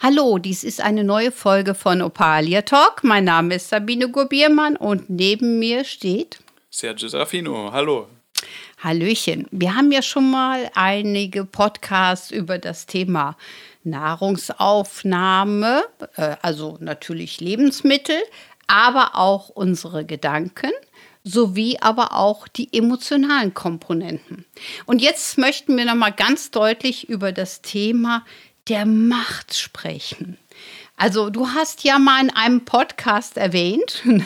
Hallo, 0.00 0.38
dies 0.38 0.64
ist 0.64 0.80
eine 0.80 1.04
neue 1.04 1.30
Folge 1.30 1.74
von 1.74 2.02
Opalia 2.02 2.62
Talk. 2.62 3.04
Mein 3.04 3.22
Name 3.24 3.54
ist 3.54 3.68
Sabine 3.68 4.10
Gurbiermann 4.10 4.76
und 4.76 5.08
neben 5.08 5.60
mir 5.60 5.84
steht 5.84 6.40
Sergio 6.68 7.08
Serafino. 7.08 7.70
Hallo. 7.72 8.08
Hallöchen. 8.82 9.46
Wir 9.52 9.76
haben 9.76 9.92
ja 9.92 10.02
schon 10.02 10.28
mal 10.30 10.70
einige 10.74 11.44
Podcasts 11.44 12.32
über 12.32 12.58
das 12.58 12.86
Thema 12.86 13.36
Nahrungsaufnahme, 13.84 15.84
äh, 16.16 16.34
also 16.42 16.76
natürlich 16.80 17.40
Lebensmittel, 17.40 18.16
aber 18.66 19.14
auch 19.14 19.48
unsere 19.48 20.04
Gedanken 20.04 20.72
sowie 21.24 21.78
aber 21.80 22.12
auch 22.12 22.46
die 22.46 22.72
emotionalen 22.72 23.54
Komponenten. 23.54 24.44
Und 24.84 25.00
jetzt 25.00 25.38
möchten 25.38 25.76
wir 25.76 25.86
noch 25.86 25.94
mal 25.94 26.10
ganz 26.10 26.50
deutlich 26.50 27.08
über 27.08 27.32
das 27.32 27.62
Thema 27.62 28.24
der 28.68 28.86
Macht 28.86 29.56
sprechen. 29.56 30.38
Also 30.96 31.30
du 31.30 31.48
hast 31.48 31.82
ja 31.82 31.98
mal 31.98 32.22
in 32.22 32.30
einem 32.30 32.64
Podcast 32.64 33.36
erwähnt, 33.36 34.02
ne? 34.04 34.24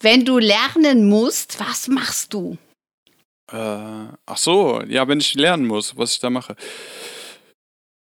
wenn 0.00 0.24
du 0.24 0.38
lernen 0.38 1.08
musst, 1.08 1.60
was 1.60 1.88
machst 1.88 2.34
du? 2.34 2.58
Äh, 3.50 3.56
ach 4.26 4.36
so, 4.36 4.82
ja, 4.86 5.06
wenn 5.08 5.20
ich 5.20 5.34
lernen 5.34 5.66
muss, 5.66 5.96
was 5.96 6.12
ich 6.12 6.20
da 6.20 6.30
mache. 6.30 6.56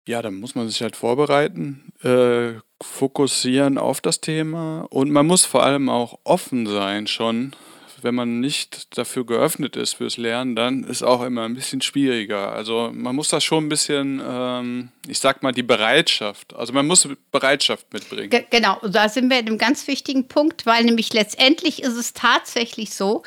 Ja, 0.07 0.21
dann 0.21 0.35
muss 0.35 0.55
man 0.55 0.67
sich 0.67 0.81
halt 0.81 0.95
vorbereiten, 0.95 1.91
äh, 2.03 2.59
fokussieren 2.81 3.77
auf 3.77 4.01
das 4.01 4.21
Thema 4.21 4.81
und 4.89 5.11
man 5.11 5.27
muss 5.27 5.45
vor 5.45 5.63
allem 5.63 5.89
auch 5.89 6.19
offen 6.23 6.65
sein 6.65 7.07
schon 7.07 7.55
wenn 8.03 8.15
man 8.15 8.39
nicht 8.39 8.97
dafür 8.97 9.25
geöffnet 9.25 9.75
ist 9.75 9.93
fürs 9.93 10.17
Lernen, 10.17 10.55
dann 10.55 10.83
ist 10.83 11.03
auch 11.03 11.23
immer 11.23 11.43
ein 11.43 11.55
bisschen 11.55 11.81
schwieriger. 11.81 12.51
Also 12.51 12.91
man 12.93 13.15
muss 13.15 13.29
da 13.29 13.41
schon 13.41 13.65
ein 13.65 13.69
bisschen, 13.69 14.21
ähm, 14.25 14.89
ich 15.07 15.19
sag 15.19 15.43
mal, 15.43 15.51
die 15.51 15.63
Bereitschaft, 15.63 16.55
also 16.55 16.73
man 16.73 16.87
muss 16.87 17.07
Bereitschaft 17.31 17.91
mitbringen. 17.93 18.29
Ge 18.29 18.45
genau, 18.49 18.79
da 18.87 19.09
sind 19.09 19.29
wir 19.29 19.39
in 19.39 19.47
einem 19.47 19.57
ganz 19.57 19.87
wichtigen 19.87 20.27
Punkt, 20.27 20.65
weil 20.65 20.83
nämlich 20.83 21.13
letztendlich 21.13 21.83
ist 21.83 21.95
es 21.95 22.13
tatsächlich 22.13 22.93
so, 22.93 23.23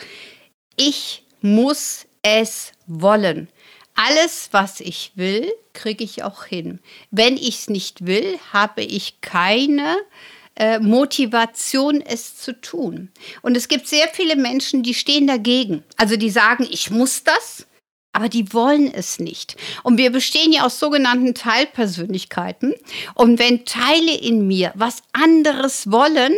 ich 0.77 1.25
muss 1.41 2.07
es 2.23 2.73
wollen. 2.87 3.49
Alles, 3.95 4.49
was 4.53 4.81
ich 4.81 5.13
will, 5.17 5.53
kriege 5.75 6.03
ich 6.03 6.23
auch 6.23 6.45
hin. 6.45 6.81
Wenn 7.11 7.37
ich 7.37 7.61
es 7.61 7.69
nicht 7.69 8.07
will, 8.07 8.39
habe 8.53 8.83
ich 8.83 9.21
keine 9.21 9.97
äh, 9.97 10.42
Motivation, 10.81 12.01
es 12.01 12.37
zu 12.37 12.61
tun. 12.61 13.11
Und 13.43 13.57
es 13.57 13.69
gibt 13.69 13.89
sehr 13.89 14.09
viele 14.09 14.37
Menschen, 14.37 14.83
die 14.83 14.95
stehen 14.95 15.27
dagegen. 15.27 15.83
Also 15.97 16.17
die 16.17 16.31
sagen, 16.31 16.67
ich 16.71 16.91
muss 16.91 17.25
das, 17.25 17.67
aber 18.13 18.29
die 18.29 18.53
wollen 18.53 18.93
es 18.93 19.19
nicht. 19.19 19.57
Und 19.83 19.97
wir 19.97 20.13
bestehen 20.13 20.53
ja 20.53 20.65
aus 20.65 20.79
sogenannten 20.79 21.35
Teilpersönlichkeiten. 21.35 22.75
Und 23.15 23.39
wenn 23.39 23.65
Teile 23.65 24.15
in 24.15 24.47
mir 24.47 24.73
was 24.75 25.03
anderes 25.13 25.91
wollen, 25.91 26.35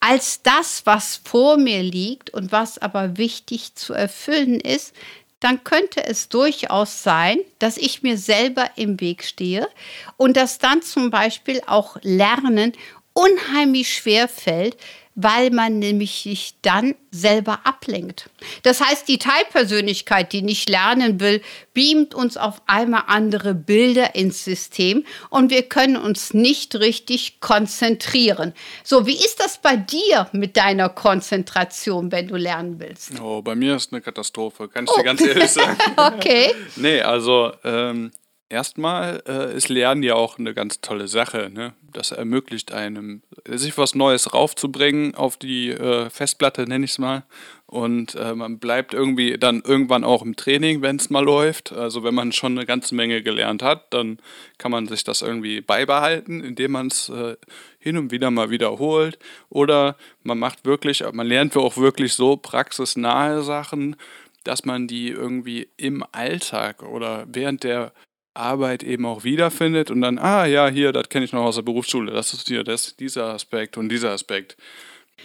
als 0.00 0.42
das, 0.42 0.84
was 0.84 1.20
vor 1.24 1.56
mir 1.56 1.82
liegt 1.82 2.30
und 2.30 2.50
was 2.50 2.78
aber 2.78 3.16
wichtig 3.16 3.76
zu 3.76 3.92
erfüllen 3.92 4.58
ist, 4.58 4.94
dann 5.38 5.64
könnte 5.64 6.04
es 6.04 6.28
durchaus 6.28 7.02
sein, 7.02 7.38
dass 7.58 7.76
ich 7.76 8.02
mir 8.02 8.16
selber 8.16 8.70
im 8.76 9.00
Weg 9.00 9.24
stehe 9.24 9.68
und 10.16 10.36
dass 10.36 10.58
dann 10.58 10.82
zum 10.82 11.10
Beispiel 11.10 11.60
auch 11.66 11.96
Lernen 12.02 12.72
unheimlich 13.12 13.94
schwer 13.94 14.28
fällt, 14.28 14.76
weil 15.14 15.50
man 15.50 15.78
nämlich 15.78 16.22
sich 16.22 16.54
dann 16.62 16.94
selber 17.10 17.60
ablenkt. 17.64 18.30
Das 18.62 18.80
heißt, 18.80 19.06
die 19.08 19.18
Teilpersönlichkeit, 19.18 20.32
die 20.32 20.40
nicht 20.40 20.70
lernen 20.70 21.20
will, 21.20 21.42
beamt 21.74 22.14
uns 22.14 22.38
auf 22.38 22.62
einmal 22.66 23.04
andere 23.08 23.54
Bilder 23.54 24.14
ins 24.14 24.44
System 24.44 25.04
und 25.28 25.50
wir 25.50 25.62
können 25.62 25.96
uns 25.96 26.32
nicht 26.32 26.74
richtig 26.76 27.40
konzentrieren. 27.40 28.54
So, 28.84 29.06
wie 29.06 29.16
ist 29.16 29.40
das 29.40 29.58
bei 29.60 29.76
dir 29.76 30.28
mit 30.32 30.56
deiner 30.56 30.88
Konzentration, 30.88 32.10
wenn 32.10 32.28
du 32.28 32.36
lernen 32.36 32.80
willst? 32.80 33.20
Oh, 33.20 33.42
bei 33.42 33.54
mir 33.54 33.76
ist 33.76 33.92
eine 33.92 34.00
Katastrophe, 34.00 34.68
kann 34.68 34.84
ich 34.84 34.90
oh. 34.90 34.96
dir 34.96 35.04
ganz 35.04 35.20
ehrlich 35.20 35.50
sagen. 35.50 35.76
okay. 35.96 36.54
nee, 36.76 37.02
also 37.02 37.52
ähm, 37.64 38.12
Erstmal 38.52 39.22
äh, 39.26 39.56
ist 39.56 39.70
Lernen 39.70 40.02
ja 40.02 40.14
auch 40.14 40.38
eine 40.38 40.52
ganz 40.52 40.82
tolle 40.82 41.08
Sache. 41.08 41.50
Ne? 41.50 41.72
Das 41.90 42.12
ermöglicht 42.12 42.70
einem, 42.70 43.22
sich 43.48 43.78
was 43.78 43.94
Neues 43.94 44.34
raufzubringen 44.34 45.14
auf 45.14 45.38
die 45.38 45.70
äh, 45.70 46.10
Festplatte, 46.10 46.66
nenne 46.68 46.84
ich 46.84 46.90
es 46.90 46.98
mal. 46.98 47.22
Und 47.64 48.14
äh, 48.14 48.34
man 48.34 48.58
bleibt 48.58 48.92
irgendwie 48.92 49.38
dann 49.38 49.62
irgendwann 49.62 50.04
auch 50.04 50.20
im 50.20 50.36
Training, 50.36 50.82
wenn 50.82 50.96
es 50.96 51.08
mal 51.08 51.24
läuft. 51.24 51.72
Also 51.72 52.04
wenn 52.04 52.14
man 52.14 52.30
schon 52.32 52.58
eine 52.58 52.66
ganze 52.66 52.94
Menge 52.94 53.22
gelernt 53.22 53.62
hat, 53.62 53.86
dann 53.94 54.18
kann 54.58 54.70
man 54.70 54.86
sich 54.86 55.02
das 55.02 55.22
irgendwie 55.22 55.62
beibehalten, 55.62 56.44
indem 56.44 56.72
man 56.72 56.88
es 56.88 57.08
äh, 57.08 57.36
hin 57.78 57.96
und 57.96 58.10
wieder 58.10 58.30
mal 58.30 58.50
wiederholt. 58.50 59.18
Oder 59.48 59.96
man 60.24 60.38
macht 60.38 60.66
wirklich, 60.66 61.02
man 61.10 61.26
lernt 61.26 61.56
auch 61.56 61.78
wirklich 61.78 62.12
so 62.12 62.36
praxisnahe 62.36 63.40
Sachen, 63.40 63.96
dass 64.44 64.66
man 64.66 64.88
die 64.88 65.08
irgendwie 65.08 65.70
im 65.78 66.04
Alltag 66.12 66.82
oder 66.82 67.24
während 67.28 67.64
der 67.64 67.94
Arbeit 68.34 68.82
eben 68.82 69.04
auch 69.06 69.24
wiederfindet 69.24 69.90
und 69.90 70.00
dann, 70.00 70.18
ah 70.18 70.46
ja, 70.46 70.68
hier, 70.68 70.92
das 70.92 71.08
kenne 71.08 71.24
ich 71.24 71.32
noch 71.32 71.44
aus 71.44 71.56
der 71.56 71.62
Berufsschule, 71.62 72.12
das 72.12 72.32
ist 72.32 72.48
hier 72.48 72.64
das, 72.64 72.96
dieser 72.96 73.34
Aspekt 73.34 73.76
und 73.76 73.88
dieser 73.88 74.10
Aspekt. 74.10 74.56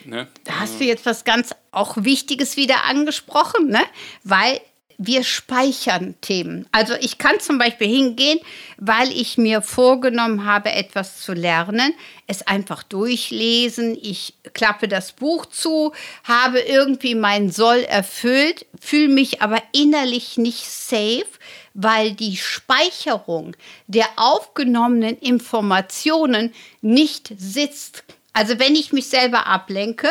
Ne? 0.06 0.28
Da 0.44 0.59
hast 0.59 0.79
du 0.79 0.84
jetzt 0.84 1.06
was 1.06 1.23
ganz 1.23 1.56
auch 1.72 1.97
Wichtiges 1.97 2.57
wieder 2.57 2.85
angesprochen, 2.85 3.69
ne? 3.69 3.81
weil 4.23 4.59
wir 4.97 5.23
speichern 5.23 6.15
Themen. 6.21 6.67
Also 6.71 6.95
ich 6.99 7.17
kann 7.17 7.39
zum 7.39 7.57
Beispiel 7.59 7.87
hingehen, 7.87 8.39
weil 8.77 9.11
ich 9.11 9.37
mir 9.37 9.61
vorgenommen 9.61 10.45
habe, 10.45 10.71
etwas 10.71 11.21
zu 11.21 11.33
lernen, 11.33 11.93
es 12.25 12.45
einfach 12.45 12.83
durchlesen, 12.83 13.97
ich 14.01 14.33
klappe 14.53 14.87
das 14.87 15.11
Buch 15.11 15.45
zu, 15.45 15.93
habe 16.23 16.59
irgendwie 16.59 17.15
mein 17.15 17.51
Soll 17.51 17.79
erfüllt, 17.79 18.65
fühle 18.79 19.09
mich 19.09 19.41
aber 19.41 19.61
innerlich 19.71 20.37
nicht 20.37 20.65
safe, 20.65 21.27
weil 21.75 22.13
die 22.13 22.37
Speicherung 22.37 23.55
der 23.85 24.07
aufgenommenen 24.15 25.17
Informationen 25.19 26.53
nicht 26.81 27.31
sitzt. 27.37 28.03
Also 28.33 28.57
wenn 28.59 28.75
ich 28.75 28.93
mich 28.93 29.09
selber 29.09 29.45
ablenke, 29.45 30.09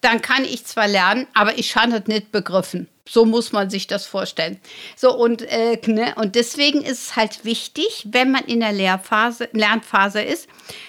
dann 0.00 0.22
kann 0.22 0.44
ich 0.44 0.64
zwar 0.64 0.88
lernen, 0.88 1.26
aber 1.34 1.58
ich 1.58 1.74
habe 1.76 1.96
es 1.96 2.06
nicht 2.06 2.32
begriffen. 2.32 2.88
So 3.08 3.24
muss 3.24 3.52
man 3.52 3.70
sich 3.70 3.86
das 3.86 4.04
vorstellen. 4.04 4.60
So 4.94 5.16
und, 5.16 5.42
äh, 5.42 5.80
ne, 5.86 6.14
und 6.16 6.34
deswegen 6.34 6.82
ist 6.82 7.02
es 7.02 7.16
halt 7.16 7.44
wichtig, 7.44 8.06
wenn 8.10 8.30
man 8.30 8.44
in 8.44 8.60
der 8.60 8.72
Lehrphase, 8.72 9.48
Lernphase 9.52 10.20
ist, 10.20 10.46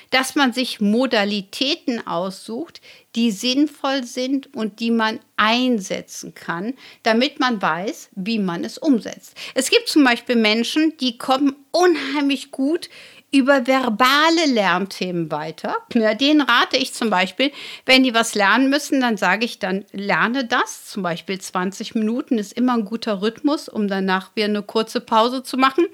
dass 0.10 0.36
man 0.36 0.52
sich 0.52 0.82
Modalitäten 0.82 2.06
aussucht, 2.06 2.82
die 3.16 3.32
sinnvoll 3.32 4.04
sind 4.04 4.54
und 4.54 4.82
die 4.82 4.92
man 4.92 5.20
einsetzen 5.38 6.36
kann, 6.36 6.74
damit 7.04 7.40
man 7.40 7.62
weiß, 7.62 8.10
wie 8.16 8.40
man 8.40 8.66
es 8.66 8.78
umsetzt. 8.78 9.36
Es 9.56 9.70
gibt 9.70 9.88
zum 9.88 10.04
Beispiel 10.04 10.36
Menschen, 10.36 10.98
die 10.98 11.18
kommen 11.18 11.56
unheimlich 11.72 12.52
gut 12.52 12.90
über 13.32 13.68
verbale 13.68 14.46
Lernthemen 14.48 15.32
weiter. 15.32 15.78
Ja, 15.94 16.14
denen 16.16 16.42
rate 16.42 16.78
ich 16.78 16.94
zum 16.94 17.10
Beispiel, 17.10 17.52
wenn 17.86 18.04
die 18.04 18.14
was 18.14 18.36
lernen 18.36 18.70
müssen, 18.70 19.02
dann 19.02 19.18
sage 19.18 19.46
ich 19.46 19.60
dann, 19.60 19.86
lerne 19.92 20.46
das. 20.46 20.88
Zum 20.88 21.04
Beispiel 21.04 21.40
20 21.40 21.96
Minuten 21.96 22.38
ist 22.38 22.54
immer 22.54 22.74
ein 22.74 22.86
guter 22.86 23.22
Rhythmus, 23.22 23.70
um 23.70 23.88
danach 23.88 24.36
wieder 24.36 24.48
eine 24.48 24.64
kurze 24.64 25.02
Pause 25.02 25.44
zu 25.44 25.58
machen. 25.58 25.86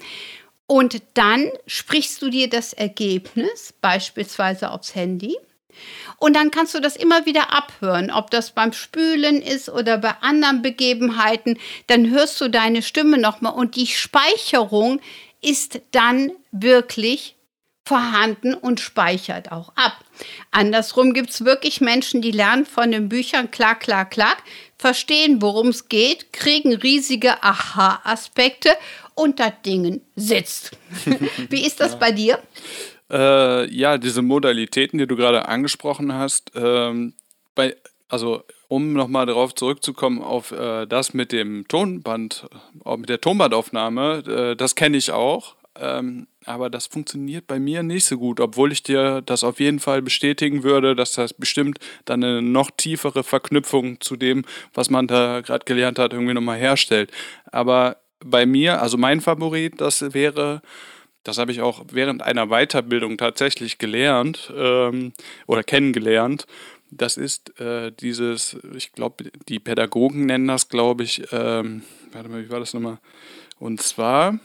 Und 0.66 1.02
dann 1.14 1.50
sprichst 1.66 2.20
du 2.22 2.30
dir 2.30 2.48
das 2.48 2.72
Ergebnis 2.72 3.74
beispielsweise 3.80 4.70
aufs 4.70 4.94
Handy. 4.94 5.36
Und 6.18 6.34
dann 6.34 6.50
kannst 6.50 6.74
du 6.74 6.80
das 6.80 6.96
immer 6.96 7.26
wieder 7.26 7.52
abhören, 7.52 8.10
ob 8.10 8.30
das 8.30 8.52
beim 8.52 8.72
Spülen 8.72 9.42
ist 9.42 9.68
oder 9.68 9.98
bei 9.98 10.14
anderen 10.22 10.62
Begebenheiten. 10.62 11.58
Dann 11.86 12.10
hörst 12.10 12.40
du 12.40 12.48
deine 12.48 12.82
Stimme 12.82 13.18
nochmal 13.18 13.52
und 13.52 13.76
die 13.76 13.86
Speicherung 13.86 15.00
ist 15.46 15.80
dann 15.92 16.32
wirklich 16.50 17.36
vorhanden 17.84 18.54
und 18.54 18.80
speichert 18.80 19.52
auch 19.52 19.72
ab. 19.76 20.04
Andersrum 20.50 21.12
gibt 21.12 21.30
es 21.30 21.44
wirklich 21.44 21.80
Menschen, 21.80 22.20
die 22.20 22.32
lernen 22.32 22.66
von 22.66 22.90
den 22.90 23.08
Büchern 23.08 23.52
klack, 23.52 23.80
klack, 23.80 24.10
klack, 24.10 24.42
verstehen, 24.76 25.40
worum 25.40 25.68
es 25.68 25.88
geht, 25.88 26.32
kriegen 26.32 26.74
riesige 26.74 27.44
Aha-Aspekte 27.44 28.70
und 29.14 29.38
das 29.38 29.52
Ding 29.64 30.00
sitzt. 30.16 30.72
Wie 31.48 31.64
ist 31.64 31.78
das 31.78 31.92
ja. 31.92 31.98
bei 31.98 32.10
dir? 32.10 32.42
Äh, 33.08 33.72
ja, 33.72 33.98
diese 33.98 34.22
Modalitäten, 34.22 34.98
die 34.98 35.06
du 35.06 35.14
gerade 35.14 35.46
angesprochen 35.46 36.12
hast, 36.12 36.50
ähm, 36.56 37.14
bei, 37.54 37.76
also 38.08 38.42
um 38.68 38.92
nochmal 38.92 39.26
darauf 39.26 39.54
zurückzukommen, 39.54 40.22
auf 40.22 40.52
äh, 40.52 40.86
das 40.86 41.14
mit 41.14 41.32
dem 41.32 41.66
Tonband, 41.68 42.46
äh, 42.84 42.96
mit 42.96 43.08
der 43.08 43.20
Tonbandaufnahme, 43.20 44.22
äh, 44.26 44.56
das 44.56 44.74
kenne 44.74 44.96
ich 44.96 45.10
auch. 45.10 45.56
Ähm, 45.78 46.26
aber 46.44 46.70
das 46.70 46.86
funktioniert 46.86 47.46
bei 47.46 47.58
mir 47.58 47.82
nicht 47.82 48.04
so 48.04 48.18
gut, 48.18 48.40
obwohl 48.40 48.72
ich 48.72 48.82
dir 48.82 49.20
das 49.20 49.44
auf 49.44 49.60
jeden 49.60 49.80
Fall 49.80 50.00
bestätigen 50.00 50.62
würde, 50.62 50.94
dass 50.94 51.12
das 51.12 51.34
bestimmt 51.34 51.78
dann 52.04 52.22
eine 52.22 52.40
noch 52.40 52.70
tiefere 52.70 53.24
Verknüpfung 53.24 54.00
zu 54.00 54.16
dem, 54.16 54.44
was 54.72 54.88
man 54.88 55.06
da 55.06 55.40
gerade 55.40 55.64
gelernt 55.64 55.98
hat, 55.98 56.12
irgendwie 56.12 56.34
nochmal 56.34 56.58
herstellt. 56.58 57.10
Aber 57.50 57.96
bei 58.24 58.46
mir, 58.46 58.80
also 58.80 58.96
mein 58.96 59.20
Favorit, 59.20 59.80
das 59.80 60.14
wäre, 60.14 60.62
das 61.24 61.38
habe 61.38 61.52
ich 61.52 61.60
auch 61.60 61.84
während 61.90 62.22
einer 62.22 62.46
Weiterbildung 62.46 63.18
tatsächlich 63.18 63.78
gelernt 63.78 64.52
ähm, 64.56 65.12
oder 65.46 65.62
kennengelernt. 65.62 66.46
Das 66.90 67.16
ist 67.16 67.58
äh, 67.60 67.92
dieses, 67.92 68.56
ich 68.74 68.92
glaube, 68.92 69.24
die 69.48 69.58
Pädagogen 69.58 70.26
nennen 70.26 70.46
das, 70.46 70.68
glaube 70.68 71.02
ich, 71.04 71.22
ähm, 71.32 71.82
warte 72.12 72.28
mal, 72.28 72.44
wie 72.44 72.50
war 72.50 72.60
das 72.60 72.74
nochmal? 72.74 72.98
Und 73.58 73.80
zwar, 73.80 74.38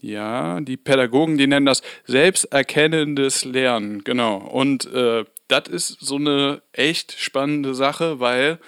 ja, 0.00 0.60
die 0.60 0.76
Pädagogen, 0.76 1.38
die 1.38 1.46
nennen 1.46 1.66
das 1.66 1.82
selbsterkennendes 2.06 3.44
Lernen, 3.44 4.04
genau. 4.04 4.36
Und 4.36 4.84
äh, 4.92 5.24
das 5.48 5.68
ist 5.68 6.00
so 6.00 6.16
eine 6.16 6.62
echt 6.72 7.12
spannende 7.18 7.74
Sache, 7.74 8.20
weil 8.20 8.58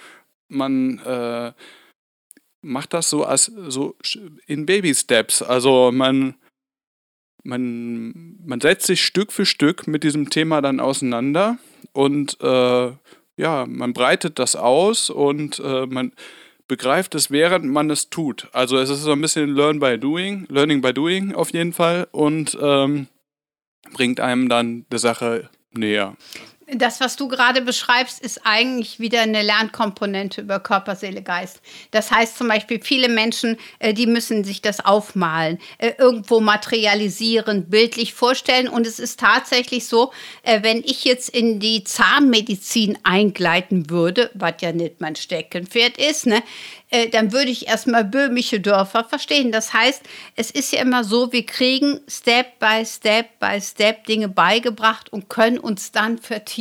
man 0.47 0.99
äh, 0.99 1.51
macht 2.61 2.93
das 2.93 3.09
so 3.09 3.23
als 3.23 3.45
so 3.45 3.95
in 4.47 4.65
Baby 4.65 4.93
Steps. 4.95 5.41
Also 5.41 5.91
man 5.93 6.35
man 7.43 8.37
man 8.43 8.61
setzt 8.61 8.87
sich 8.87 9.03
Stück 9.03 9.31
für 9.31 9.45
Stück 9.45 9.87
mit 9.87 10.03
diesem 10.03 10.29
Thema 10.29 10.61
dann 10.61 10.79
auseinander 10.79 11.59
und 11.95 12.37
äh, 12.41 12.91
ja, 13.37 13.65
man 13.67 13.93
breitet 13.93 14.37
das 14.39 14.55
aus 14.55 15.09
und 15.09 15.59
äh, 15.59 15.85
man 15.85 16.11
begreift 16.67 17.15
es, 17.15 17.31
während 17.31 17.65
man 17.65 17.89
es 17.89 18.09
tut. 18.09 18.49
Also 18.51 18.77
es 18.77 18.89
ist 18.89 19.03
so 19.03 19.11
ein 19.11 19.21
bisschen 19.21 19.55
Learn 19.55 19.79
by 19.79 19.97
Doing, 19.97 20.45
Learning 20.49 20.81
by 20.81 20.93
Doing 20.93 21.33
auf 21.33 21.51
jeden 21.53 21.73
Fall 21.73 22.07
und 22.11 22.57
ähm, 22.61 23.07
bringt 23.93 24.19
einem 24.19 24.49
dann 24.49 24.85
der 24.91 24.99
Sache 24.99 25.49
näher. 25.71 26.17
Das, 26.67 26.99
was 26.99 27.15
du 27.15 27.27
gerade 27.27 27.61
beschreibst, 27.61 28.19
ist 28.19 28.41
eigentlich 28.43 28.99
wieder 28.99 29.21
eine 29.21 29.43
Lernkomponente 29.43 30.41
über 30.41 30.59
Körper, 30.59 30.95
Seele, 30.95 31.21
Geist. 31.21 31.61
Das 31.91 32.09
heißt 32.09 32.39
zum 32.39 32.47
Beispiel, 32.47 32.81
viele 32.81 33.07
Menschen, 33.07 33.57
äh, 33.77 33.93
die 33.93 34.07
müssen 34.07 34.43
sich 34.43 34.63
das 34.63 34.83
aufmalen, 34.83 35.59
äh, 35.77 35.91
irgendwo 35.99 36.39
materialisieren, 36.39 37.69
bildlich 37.69 38.15
vorstellen. 38.15 38.67
Und 38.67 38.87
es 38.87 38.97
ist 38.97 39.19
tatsächlich 39.19 39.85
so, 39.85 40.11
äh, 40.41 40.63
wenn 40.63 40.79
ich 40.79 41.03
jetzt 41.03 41.29
in 41.29 41.59
die 41.59 41.83
Zahnmedizin 41.83 42.97
eingleiten 43.03 43.91
würde, 43.91 44.31
was 44.33 44.55
ja 44.61 44.71
nicht 44.71 45.01
mein 45.01 45.15
Steckenpferd 45.15 45.99
ist, 45.99 46.25
ne, 46.25 46.41
dann 47.11 47.33
würde 47.33 47.49
ich 47.49 47.67
erstmal 47.67 48.05
böhmische 48.05 48.61
Dörfer 48.61 49.03
verstehen. 49.03 49.51
Das 49.51 49.73
heißt, 49.73 50.03
es 50.35 50.51
ist 50.51 50.71
ja 50.71 50.81
immer 50.81 51.03
so, 51.03 51.33
wir 51.33 51.45
kriegen 51.45 51.99
Step 52.07 52.57
by 52.59 52.85
Step 52.85 53.37
by 53.39 53.59
Step 53.59 54.05
Dinge 54.05 54.29
beigebracht 54.29 55.11
und 55.11 55.27
können 55.27 55.57
uns 55.57 55.91
dann 55.91 56.19
vertiefen. 56.19 56.54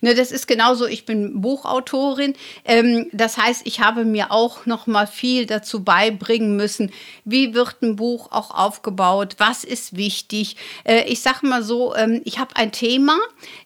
Ne, 0.00 0.14
das 0.14 0.32
ist 0.32 0.46
genauso, 0.46 0.86
ich 0.86 1.06
bin 1.06 1.40
Buchautorin. 1.40 2.34
Ähm, 2.64 3.08
das 3.12 3.36
heißt, 3.36 3.62
ich 3.64 3.80
habe 3.80 4.04
mir 4.04 4.30
auch 4.30 4.66
noch 4.66 4.86
mal 4.86 5.06
viel 5.06 5.46
dazu 5.46 5.84
beibringen 5.84 6.56
müssen, 6.56 6.90
wie 7.24 7.54
wird 7.54 7.82
ein 7.82 7.96
Buch 7.96 8.32
auch 8.32 8.50
aufgebaut, 8.50 9.36
was 9.38 9.64
ist 9.64 9.96
wichtig. 9.96 10.56
Äh, 10.84 11.04
ich 11.04 11.20
sage 11.20 11.46
mal 11.46 11.62
so, 11.62 11.94
ähm, 11.94 12.20
ich 12.24 12.38
habe 12.38 12.56
ein 12.56 12.72
Thema, 12.72 13.18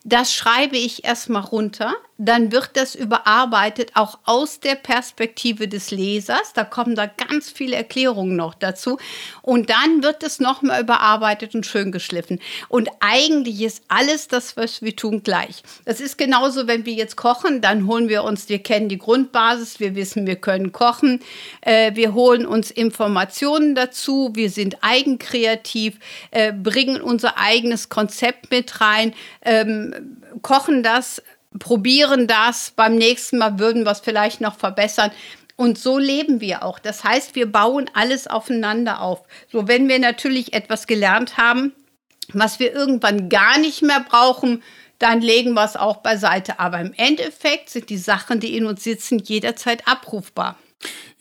das 0.03 0.33
schreibe 0.33 0.77
ich 0.77 1.03
erstmal 1.03 1.43
runter 1.43 1.95
dann 2.19 2.51
wird 2.51 2.71
das 2.73 2.95
überarbeitet, 2.95 3.91
auch 3.95 4.19
aus 4.25 4.59
der 4.59 4.75
Perspektive 4.75 5.69
des 5.69 5.89
Lesers. 5.89 6.51
Da 6.53 6.65
kommen 6.65 6.93
da 6.93 7.05
ganz 7.05 7.49
viele 7.49 7.77
Erklärungen 7.77 8.35
noch 8.35 8.53
dazu. 8.53 8.99
Und 9.41 9.69
dann 9.69 10.03
wird 10.03 10.21
es 10.21 10.41
nochmal 10.41 10.81
überarbeitet 10.81 11.55
und 11.55 11.65
schön 11.65 11.93
geschliffen. 11.93 12.39
Und 12.67 12.89
eigentlich 12.99 13.61
ist 13.61 13.83
alles 13.87 14.27
das, 14.27 14.57
was 14.57 14.81
wir 14.81 14.97
tun, 14.97 15.23
gleich. 15.23 15.63
Das 15.85 16.01
ist 16.01 16.17
genauso, 16.17 16.67
wenn 16.67 16.85
wir 16.85 16.93
jetzt 16.93 17.15
kochen, 17.15 17.61
dann 17.61 17.87
holen 17.87 18.09
wir 18.09 18.25
uns, 18.25 18.49
wir 18.49 18.59
kennen 18.59 18.89
die 18.89 18.97
Grundbasis, 18.97 19.79
wir 19.79 19.95
wissen, 19.95 20.27
wir 20.27 20.35
können 20.35 20.73
kochen, 20.73 21.21
äh, 21.61 21.95
wir 21.95 22.13
holen 22.13 22.45
uns 22.45 22.69
Informationen 22.69 23.75
dazu, 23.75 24.31
wir 24.33 24.49
sind 24.49 24.77
eigenkreativ, 24.81 25.97
äh, 26.31 26.51
bringen 26.51 26.99
unser 27.01 27.37
eigenes 27.37 27.87
Konzept 27.87 28.51
mit 28.51 28.81
rein, 28.81 29.13
ähm, 29.41 30.17
kochen 30.41 30.83
das 30.83 31.21
probieren 31.57 32.27
das, 32.27 32.71
beim 32.75 32.95
nächsten 32.95 33.39
Mal 33.39 33.57
würden 33.57 33.83
wir 33.83 33.91
es 33.91 33.99
vielleicht 33.99 34.41
noch 34.41 34.57
verbessern. 34.57 35.11
Und 35.55 35.77
so 35.77 35.97
leben 35.97 36.39
wir 36.39 36.63
auch. 36.63 36.79
Das 36.79 37.03
heißt, 37.03 37.35
wir 37.35 37.51
bauen 37.51 37.89
alles 37.93 38.27
aufeinander 38.27 39.01
auf. 39.01 39.23
So, 39.51 39.67
wenn 39.67 39.89
wir 39.89 39.99
natürlich 39.99 40.53
etwas 40.53 40.87
gelernt 40.87 41.37
haben, 41.37 41.73
was 42.31 42.59
wir 42.59 42.73
irgendwann 42.73 43.29
gar 43.29 43.57
nicht 43.57 43.81
mehr 43.81 44.05
brauchen, 44.07 44.63
dann 44.99 45.21
legen 45.21 45.53
wir 45.53 45.63
es 45.63 45.75
auch 45.75 45.97
beiseite. 45.97 46.59
Aber 46.59 46.79
im 46.79 46.93
Endeffekt 46.95 47.69
sind 47.69 47.89
die 47.89 47.97
Sachen, 47.97 48.39
die 48.39 48.55
in 48.55 48.65
uns 48.65 48.83
sitzen, 48.83 49.19
jederzeit 49.19 49.87
abrufbar. 49.87 50.57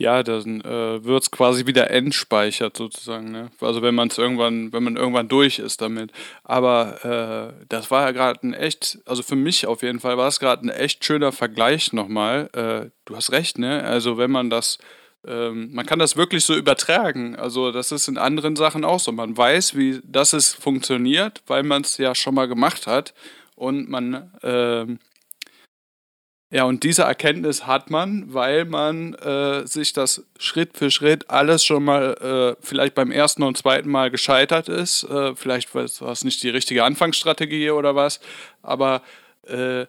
Ja, 0.00 0.22
dann 0.22 0.60
äh, 0.60 1.04
wird 1.04 1.24
es 1.24 1.30
quasi 1.32 1.66
wieder 1.66 1.90
entspeichert 1.90 2.76
sozusagen. 2.76 3.32
Ne? 3.32 3.50
Also 3.60 3.82
wenn 3.82 3.96
man 3.96 4.08
es 4.08 4.16
irgendwann, 4.16 4.72
wenn 4.72 4.84
man 4.84 4.96
irgendwann 4.96 5.28
durch 5.28 5.58
ist 5.58 5.80
damit. 5.80 6.12
Aber 6.44 7.52
äh, 7.60 7.64
das 7.68 7.90
war 7.90 8.04
ja 8.06 8.12
gerade 8.12 8.46
ein 8.46 8.54
echt, 8.54 9.00
also 9.06 9.24
für 9.24 9.34
mich 9.34 9.66
auf 9.66 9.82
jeden 9.82 9.98
Fall 9.98 10.16
war 10.16 10.28
es 10.28 10.38
gerade 10.38 10.64
ein 10.64 10.70
echt 10.70 11.04
schöner 11.04 11.32
Vergleich 11.32 11.92
nochmal. 11.92 12.48
Äh, 12.52 12.90
du 13.06 13.16
hast 13.16 13.32
recht, 13.32 13.58
ne? 13.58 13.82
Also 13.82 14.18
wenn 14.18 14.30
man 14.30 14.50
das 14.50 14.78
ähm, 15.26 15.70
man 15.72 15.84
kann 15.84 15.98
das 15.98 16.16
wirklich 16.16 16.44
so 16.44 16.54
übertragen. 16.54 17.34
Also 17.34 17.72
das 17.72 17.90
ist 17.90 18.06
in 18.06 18.18
anderen 18.18 18.54
Sachen 18.54 18.84
auch 18.84 19.00
so. 19.00 19.10
Man 19.10 19.36
weiß, 19.36 19.76
wie 19.76 20.00
das 20.04 20.32
es 20.32 20.54
funktioniert, 20.54 21.42
weil 21.48 21.64
man 21.64 21.82
es 21.82 21.98
ja 21.98 22.14
schon 22.14 22.36
mal 22.36 22.46
gemacht 22.46 22.86
hat 22.86 23.14
und 23.56 23.88
man 23.88 24.32
ähm, 24.44 25.00
ja, 26.50 26.64
und 26.64 26.82
diese 26.82 27.02
Erkenntnis 27.02 27.66
hat 27.66 27.90
man, 27.90 28.32
weil 28.32 28.64
man 28.64 29.12
äh, 29.14 29.66
sich 29.66 29.92
das 29.92 30.24
Schritt 30.38 30.78
für 30.78 30.90
Schritt 30.90 31.28
alles 31.28 31.62
schon 31.62 31.84
mal 31.84 32.56
äh, 32.58 32.62
vielleicht 32.64 32.94
beim 32.94 33.10
ersten 33.10 33.42
und 33.42 33.58
zweiten 33.58 33.90
Mal 33.90 34.10
gescheitert 34.10 34.68
ist. 34.70 35.04
Äh, 35.04 35.34
vielleicht 35.36 35.74
war 35.74 35.84
es 35.84 36.24
nicht 36.24 36.42
die 36.42 36.48
richtige 36.48 36.84
Anfangsstrategie 36.84 37.70
oder 37.70 37.94
was, 37.94 38.20
aber 38.62 39.02
äh, 39.46 39.84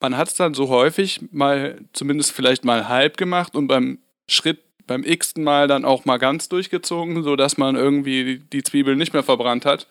man 0.00 0.18
hat 0.18 0.28
es 0.28 0.34
dann 0.34 0.52
so 0.52 0.68
häufig 0.68 1.20
mal, 1.32 1.78
zumindest 1.94 2.32
vielleicht 2.32 2.64
mal 2.64 2.88
halb 2.88 3.16
gemacht 3.16 3.54
und 3.54 3.66
beim 3.66 3.98
Schritt 4.28 4.60
beim 4.86 5.02
x-ten 5.02 5.42
Mal 5.42 5.66
dann 5.66 5.84
auch 5.84 6.04
mal 6.04 6.18
ganz 6.18 6.48
durchgezogen, 6.48 7.22
sodass 7.24 7.56
man 7.56 7.74
irgendwie 7.74 8.38
die 8.52 8.62
Zwiebeln 8.62 8.98
nicht 8.98 9.12
mehr 9.14 9.24
verbrannt 9.24 9.64
hat. 9.64 9.86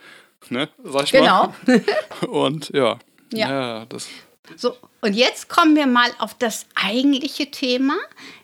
Ne, 0.50 0.70
sag 0.84 1.06
ich 1.06 1.12
genau. 1.12 1.54
mal. 1.66 1.82
Genau. 2.22 2.32
Und 2.46 2.70
ja. 2.70 3.00
Ja. 3.34 3.50
ja, 3.50 3.86
das 3.86 4.08
so, 4.56 4.76
und 5.02 5.14
jetzt 5.14 5.50
kommen 5.50 5.76
wir 5.76 5.88
mal 5.88 6.10
auf 6.20 6.34
das 6.34 6.66
eigentliche 6.76 7.52
Thema, 7.52 7.96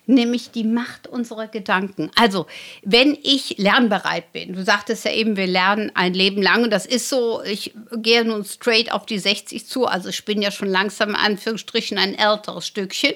nämlich 0.06 0.50
die 0.50 0.64
Macht 0.64 1.06
unserer 1.06 1.48
Gedanken. 1.48 2.10
Also, 2.16 2.46
wenn 2.82 3.16
ich 3.22 3.56
lernbereit 3.58 4.32
bin, 4.32 4.52
du 4.52 4.64
sagtest 4.64 5.04
ja 5.04 5.12
eben, 5.12 5.36
wir 5.36 5.46
lernen 5.46 5.92
ein 5.94 6.14
Leben 6.14 6.42
lang 6.42 6.64
und 6.64 6.70
das 6.70 6.86
ist 6.86 7.08
so, 7.08 7.42
ich 7.42 7.74
gehe 7.96 8.24
nun 8.24 8.44
straight 8.44 8.92
auf 8.92 9.06
die 9.06 9.18
60 9.18 9.66
zu, 9.66 9.86
also 9.86 10.08
ich 10.08 10.24
bin 10.24 10.42
ja 10.42 10.50
schon 10.50 10.68
langsam 10.68 11.10
in 11.10 11.16
Anführungsstrichen 11.16 11.98
ein 11.98 12.14
älteres 12.16 12.66
Stückchen. 12.66 13.14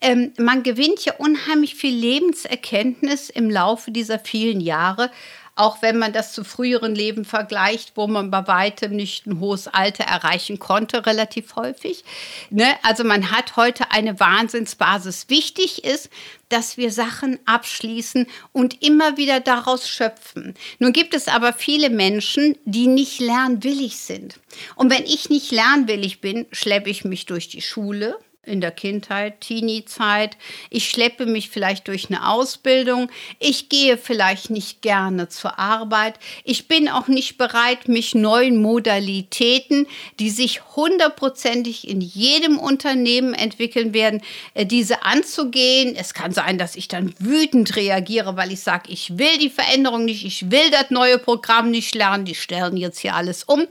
Ähm, 0.00 0.32
man 0.36 0.64
gewinnt 0.64 1.04
ja 1.04 1.14
unheimlich 1.18 1.76
viel 1.76 1.94
Lebenserkenntnis 1.94 3.30
im 3.30 3.48
Laufe 3.48 3.92
dieser 3.92 4.18
vielen 4.18 4.60
Jahre 4.60 5.10
auch 5.54 5.82
wenn 5.82 5.98
man 5.98 6.12
das 6.12 6.32
zu 6.32 6.44
früheren 6.44 6.94
Leben 6.94 7.24
vergleicht, 7.24 7.92
wo 7.94 8.06
man 8.06 8.30
bei 8.30 8.46
weitem 8.46 8.96
nicht 8.96 9.26
ein 9.26 9.38
hohes 9.38 9.68
Alter 9.68 10.04
erreichen 10.04 10.58
konnte, 10.58 11.04
relativ 11.04 11.56
häufig. 11.56 12.04
Ne? 12.50 12.66
Also 12.82 13.04
man 13.04 13.30
hat 13.30 13.56
heute 13.56 13.90
eine 13.90 14.18
Wahnsinnsbasis. 14.18 15.28
Wichtig 15.28 15.84
ist, 15.84 16.08
dass 16.48 16.78
wir 16.78 16.90
Sachen 16.90 17.38
abschließen 17.44 18.26
und 18.52 18.82
immer 18.82 19.16
wieder 19.18 19.40
daraus 19.40 19.88
schöpfen. 19.88 20.54
Nun 20.78 20.92
gibt 20.92 21.14
es 21.14 21.28
aber 21.28 21.52
viele 21.52 21.90
Menschen, 21.90 22.56
die 22.64 22.86
nicht 22.86 23.20
lernwillig 23.20 23.98
sind. 23.98 24.40
Und 24.74 24.90
wenn 24.90 25.04
ich 25.04 25.28
nicht 25.28 25.50
lernwillig 25.50 26.20
bin, 26.20 26.46
schleppe 26.50 26.90
ich 26.90 27.04
mich 27.04 27.26
durch 27.26 27.48
die 27.48 27.62
Schule, 27.62 28.18
in 28.44 28.60
der 28.60 28.72
Kindheit, 28.72 29.40
Teenie-Zeit. 29.40 30.36
Ich 30.68 30.88
schleppe 30.88 31.26
mich 31.26 31.48
vielleicht 31.48 31.86
durch 31.86 32.08
eine 32.08 32.28
Ausbildung. 32.28 33.08
Ich 33.38 33.68
gehe 33.68 33.96
vielleicht 33.96 34.50
nicht 34.50 34.82
gerne 34.82 35.28
zur 35.28 35.60
Arbeit. 35.60 36.18
Ich 36.42 36.66
bin 36.66 36.88
auch 36.88 37.06
nicht 37.06 37.38
bereit, 37.38 37.86
mich 37.86 38.16
neuen 38.16 38.60
Modalitäten, 38.60 39.86
die 40.18 40.30
sich 40.30 40.60
hundertprozentig 40.74 41.88
in 41.88 42.00
jedem 42.00 42.58
Unternehmen 42.58 43.32
entwickeln 43.32 43.94
werden, 43.94 44.20
äh, 44.54 44.66
diese 44.66 45.04
anzugehen. 45.04 45.94
Es 45.94 46.12
kann 46.12 46.32
sein, 46.32 46.58
dass 46.58 46.74
ich 46.74 46.88
dann 46.88 47.14
wütend 47.20 47.76
reagiere, 47.76 48.36
weil 48.36 48.50
ich 48.50 48.60
sage, 48.60 48.90
ich 48.90 49.18
will 49.18 49.38
die 49.40 49.50
Veränderung 49.50 50.04
nicht, 50.04 50.24
ich 50.24 50.50
will 50.50 50.68
das 50.72 50.90
neue 50.90 51.18
Programm 51.18 51.70
nicht 51.70 51.94
lernen, 51.94 52.24
die 52.24 52.34
stellen 52.34 52.76
jetzt 52.76 52.98
hier 52.98 53.14
alles 53.14 53.44
um. 53.44 53.68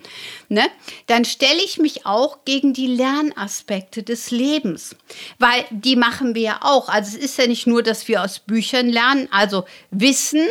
Ne? 0.52 0.64
Dann 1.08 1.24
stelle 1.24 1.64
ich 1.64 1.78
mich 1.78 2.06
auch 2.06 2.44
gegen 2.44 2.74
die 2.74 2.88
Lernaspekte 2.88 4.04
des 4.04 4.32
Lebens 4.32 4.52
Lebens. 4.52 4.96
Weil 5.40 5.66
die 5.70 5.96
machen 5.96 6.36
wir 6.36 6.42
ja 6.42 6.60
auch. 6.62 6.90
Also 6.90 7.18
es 7.18 7.24
ist 7.24 7.38
ja 7.38 7.48
nicht 7.48 7.68
nur, 7.68 7.84
dass 7.84 8.08
wir 8.08 8.24
aus 8.24 8.40
Büchern 8.40 8.90
lernen. 8.90 9.28
Also 9.32 9.66
Wissen 9.92 10.48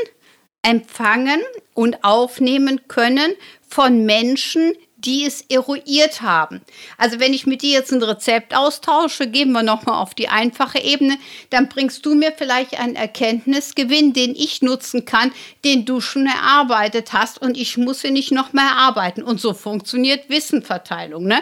empfangen 0.62 1.40
und 1.74 2.04
aufnehmen 2.04 2.82
können 2.88 3.32
von 3.66 4.04
Menschen, 4.04 4.74
die 5.04 5.24
es 5.24 5.42
eruiert 5.48 6.22
haben. 6.22 6.60
Also 6.98 7.20
wenn 7.20 7.32
ich 7.32 7.46
mit 7.46 7.62
dir 7.62 7.70
jetzt 7.70 7.92
ein 7.92 8.02
Rezept 8.02 8.54
austausche, 8.54 9.26
gehen 9.26 9.52
wir 9.52 9.62
nochmal 9.62 10.00
auf 10.00 10.14
die 10.14 10.28
einfache 10.28 10.78
Ebene, 10.78 11.18
dann 11.50 11.68
bringst 11.68 12.04
du 12.04 12.14
mir 12.14 12.32
vielleicht 12.32 12.78
einen 12.78 12.96
Erkenntnisgewinn, 12.96 14.12
den 14.12 14.34
ich 14.34 14.62
nutzen 14.62 15.04
kann, 15.04 15.32
den 15.64 15.84
du 15.84 16.00
schon 16.00 16.26
erarbeitet 16.26 17.12
hast 17.12 17.40
und 17.40 17.56
ich 17.56 17.76
muss 17.76 18.04
ihn 18.04 18.12
nicht 18.12 18.32
noch 18.32 18.52
mehr 18.52 18.64
erarbeiten. 18.64 19.22
Und 19.22 19.40
so 19.40 19.54
funktioniert 19.54 20.28
Wissenverteilung. 20.28 21.24
Ne? 21.24 21.40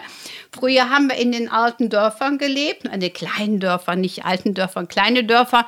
Früher 0.52 0.90
haben 0.90 1.08
wir 1.08 1.16
in 1.16 1.32
den 1.32 1.48
alten 1.48 1.90
Dörfern 1.90 2.38
gelebt, 2.38 2.84
in 2.84 3.00
den 3.00 3.12
kleinen 3.12 3.60
Dörfern, 3.60 4.00
nicht 4.00 4.24
alten 4.24 4.54
Dörfern, 4.54 4.88
kleine 4.88 5.24
Dörfer. 5.24 5.66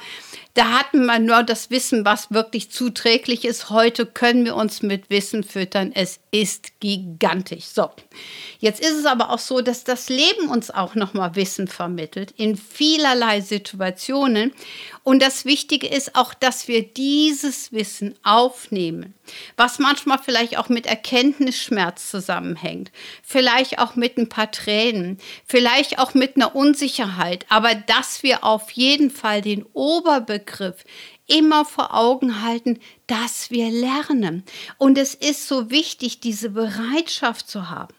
Da 0.61 0.73
hatten 0.73 1.07
wir 1.07 1.19
nur 1.19 1.43
das 1.43 1.71
Wissen, 1.71 2.05
was 2.05 2.31
wirklich 2.33 2.71
zuträglich 2.71 3.47
ist. 3.47 3.71
Heute 3.71 4.05
können 4.05 4.45
wir 4.45 4.57
uns 4.57 4.83
mit 4.83 5.09
Wissen 5.09 5.43
füttern. 5.43 5.90
Es 5.95 6.21
ist 6.33 6.81
gigantisch. 6.81 7.64
So, 7.64 7.88
jetzt 8.59 8.79
ist 8.79 8.93
es 8.93 9.07
aber 9.07 9.31
auch 9.31 9.38
so, 9.38 9.62
dass 9.62 9.85
das 9.85 10.11
Leben 10.11 10.50
uns 10.50 10.71
auch 10.71 10.95
nochmal 10.95 11.35
Wissen 11.35 11.67
vermittelt 11.67 12.35
in 12.37 12.59
vielerlei 12.59 13.40
Situationen. 13.40 14.52
Und 15.02 15.23
das 15.23 15.45
Wichtige 15.45 15.87
ist 15.87 16.14
auch, 16.14 16.35
dass 16.35 16.69
wir 16.69 16.83
dieses 16.83 17.73
Wissen 17.73 18.14
aufnehmen, 18.23 19.14
was 19.57 19.78
manchmal 19.78 20.19
vielleicht 20.19 20.59
auch 20.59 20.69
mit 20.69 20.87
Erkenntnisschmerz 20.87 22.11
zusammenhängt, 22.11 22.92
vielleicht 23.23 23.78
auch 23.78 23.97
mit 23.97 24.19
ein 24.19 24.28
paar 24.28 24.50
Tränen, 24.50 25.19
vielleicht 25.47 25.99
auch 25.99 26.14
mit 26.14 26.37
einer 26.37 26.54
Unsicherheit, 26.54 27.47
aber 27.49 27.75
dass 27.75 28.23
wir 28.23 28.45
auf 28.45 28.71
jeden 28.73 29.11
Fall 29.11 29.40
den 29.40 29.64
Oberbegriff 29.73 30.85
immer 31.26 31.64
vor 31.64 31.95
Augen 31.95 32.42
halten, 32.42 32.80
dass 33.07 33.50
wir 33.50 33.71
lernen. 33.71 34.45
Und 34.78 34.99
es 34.99 35.14
ist 35.14 35.49
so 35.49 35.71
wichtig, 35.71 36.21
diese 36.21 36.50
Bereitschaft 36.50 37.49
zu 37.49 37.71
haben. 37.71 37.95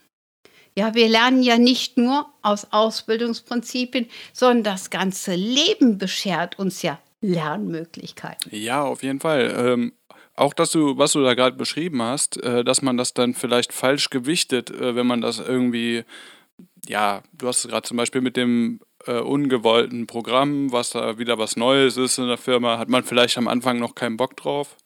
Ja, 0.76 0.96
wir 0.96 1.10
lernen 1.10 1.44
ja 1.44 1.58
nicht 1.58 1.98
nur 1.98 2.28
aus 2.42 2.68
Ausbildungsprinzipien, 2.72 4.08
sondern 4.32 4.64
das 4.64 4.90
ganze 4.90 5.36
Leben 5.36 5.98
beschert 5.98 6.58
uns 6.60 6.82
ja 6.82 7.00
Lernmöglichkeiten. 7.22 8.56
Ja, 8.56 8.84
auf 8.84 9.04
jeden 9.04 9.20
Fall. 9.20 9.54
Ähm, 9.58 9.94
auch 10.36 10.54
dass 10.54 10.72
du, 10.72 10.98
was 10.98 11.12
du 11.12 11.24
da 11.24 11.34
gerade 11.34 11.58
beschrieben 11.58 12.02
hast, 12.02 12.38
äh, 12.38 12.64
dass 12.64 12.82
man 12.82 12.98
das 12.98 13.14
dann 13.14 13.34
vielleicht 13.34 13.74
falsch 13.74 14.10
gewichtet, 14.10 14.72
äh, 14.72 14.96
wenn 14.96 15.08
man 15.08 15.22
das 15.22 15.40
irgendwie, 15.40 16.04
ja, 16.88 17.22
du 17.34 17.48
hast 17.48 17.66
es 17.66 17.70
gerade 17.70 17.88
zum 17.88 17.98
Beispiel 17.98 18.22
mit 18.22 18.38
dem 18.38 18.80
äh, 19.06 19.20
ungewollten 19.20 20.08
Programm, 20.08 20.72
was 20.72 20.92
da 20.92 21.18
wieder 21.18 21.38
was 21.38 21.58
Neues 21.58 21.98
ist 21.98 22.18
in 22.18 22.28
der 22.28 22.38
Firma, 22.38 22.78
hat 22.78 22.90
man 22.90 23.04
vielleicht 23.04 23.38
am 23.38 23.48
Anfang 23.48 23.78
noch 23.80 23.94
keinen 23.94 24.18
Bock 24.18 24.38
drauf. 24.38 24.78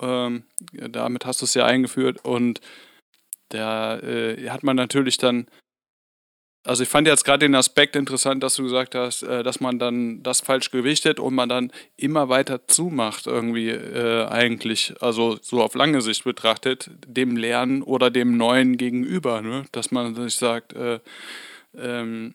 Ähm, 0.00 0.44
damit 0.72 1.26
hast 1.26 1.40
du 1.40 1.44
es 1.44 1.54
ja 1.54 1.66
eingeführt 1.66 2.24
und 2.24 2.60
da 3.54 3.98
äh, 3.98 4.50
hat 4.50 4.62
man 4.62 4.76
natürlich 4.76 5.16
dann, 5.16 5.46
also 6.64 6.82
ich 6.82 6.88
fand 6.88 7.06
jetzt 7.06 7.24
gerade 7.24 7.46
den 7.46 7.54
Aspekt 7.54 7.94
interessant, 7.94 8.42
dass 8.42 8.56
du 8.56 8.64
gesagt 8.64 8.94
hast, 8.94 9.22
äh, 9.22 9.42
dass 9.42 9.60
man 9.60 9.78
dann 9.78 10.22
das 10.22 10.40
falsch 10.40 10.70
gewichtet 10.70 11.20
und 11.20 11.34
man 11.34 11.48
dann 11.48 11.72
immer 11.96 12.28
weiter 12.28 12.66
zumacht 12.66 13.26
irgendwie 13.26 13.70
äh, 13.70 14.26
eigentlich, 14.26 14.94
also 15.00 15.38
so 15.40 15.62
auf 15.62 15.74
lange 15.74 16.00
Sicht 16.00 16.24
betrachtet, 16.24 16.90
dem 17.06 17.36
Lernen 17.36 17.82
oder 17.82 18.10
dem 18.10 18.36
Neuen 18.36 18.76
gegenüber, 18.76 19.40
ne? 19.40 19.64
dass 19.72 19.90
man 19.90 20.14
sich 20.14 20.36
sagt, 20.36 20.72
äh, 20.72 21.00
ähm, 21.76 22.34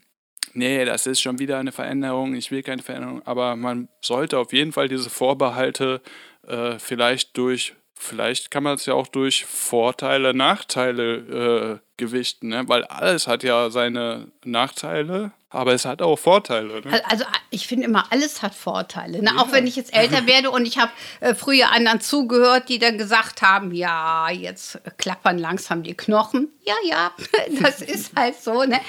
nee, 0.54 0.86
das 0.86 1.06
ist 1.06 1.22
schon 1.22 1.40
wieder 1.40 1.58
eine 1.58 1.72
Veränderung, 1.72 2.36
ich 2.36 2.52
will 2.52 2.64
keine 2.64 2.82
Veränderung, 2.82 3.22
aber 3.26 3.56
man 3.56 3.90
sollte 4.02 4.38
auf 4.38 4.54
jeden 4.54 4.72
Fall 4.72 4.88
diese 4.88 5.10
Vorbehalte 5.10 6.02
äh, 6.48 6.80
vielleicht 6.80 7.38
durch 7.38 7.76
vielleicht 8.00 8.50
kann 8.50 8.64
man 8.64 8.76
es 8.76 8.86
ja 8.86 8.94
auch 8.94 9.08
durch 9.08 9.46
Vorteile, 9.46 10.34
Nachteile 10.34 11.18
äh, 11.18 11.80
gewichten, 11.98 12.48
ne? 12.48 12.64
weil 12.68 12.86
alles 12.86 13.28
hat 13.28 13.44
ja 13.44 13.70
seine 13.70 14.32
Nachteile, 14.46 15.34
aber 15.52 15.74
es 15.74 15.86
hat 15.86 16.02
auch 16.04 16.18
Vorteile. 16.18 16.82
Ne? 16.82 17.02
Also 17.10 17.26
ich 17.50 17.66
finde 17.66 17.86
immer, 17.86 18.06
alles 18.12 18.44
hat 18.44 18.54
Vorteile. 18.54 19.24
Ne? 19.24 19.32
Ja. 19.36 19.42
Auch 19.42 19.52
wenn 19.52 19.66
ich 19.66 19.76
jetzt 19.76 19.96
älter 19.96 20.28
werde 20.28 20.52
und 20.52 20.68
ich 20.68 20.78
habe 20.78 20.92
äh, 21.22 21.34
früher 21.34 21.72
anderen 21.72 22.02
zugehört, 22.02 22.70
die 22.70 22.78
dann 22.78 23.00
gesagt 23.00 23.42
haben, 23.42 23.74
ja, 23.74 24.30
jetzt 24.30 24.80
klappern 24.98 25.40
langsam 25.40 25.82
die 25.82 25.96
Knochen. 25.96 26.50
Ja, 26.64 26.76
ja, 26.88 27.12
das 27.62 27.82
ist 27.82 28.16
halt 28.16 28.40
so. 28.40 28.64
Ne? 28.64 28.80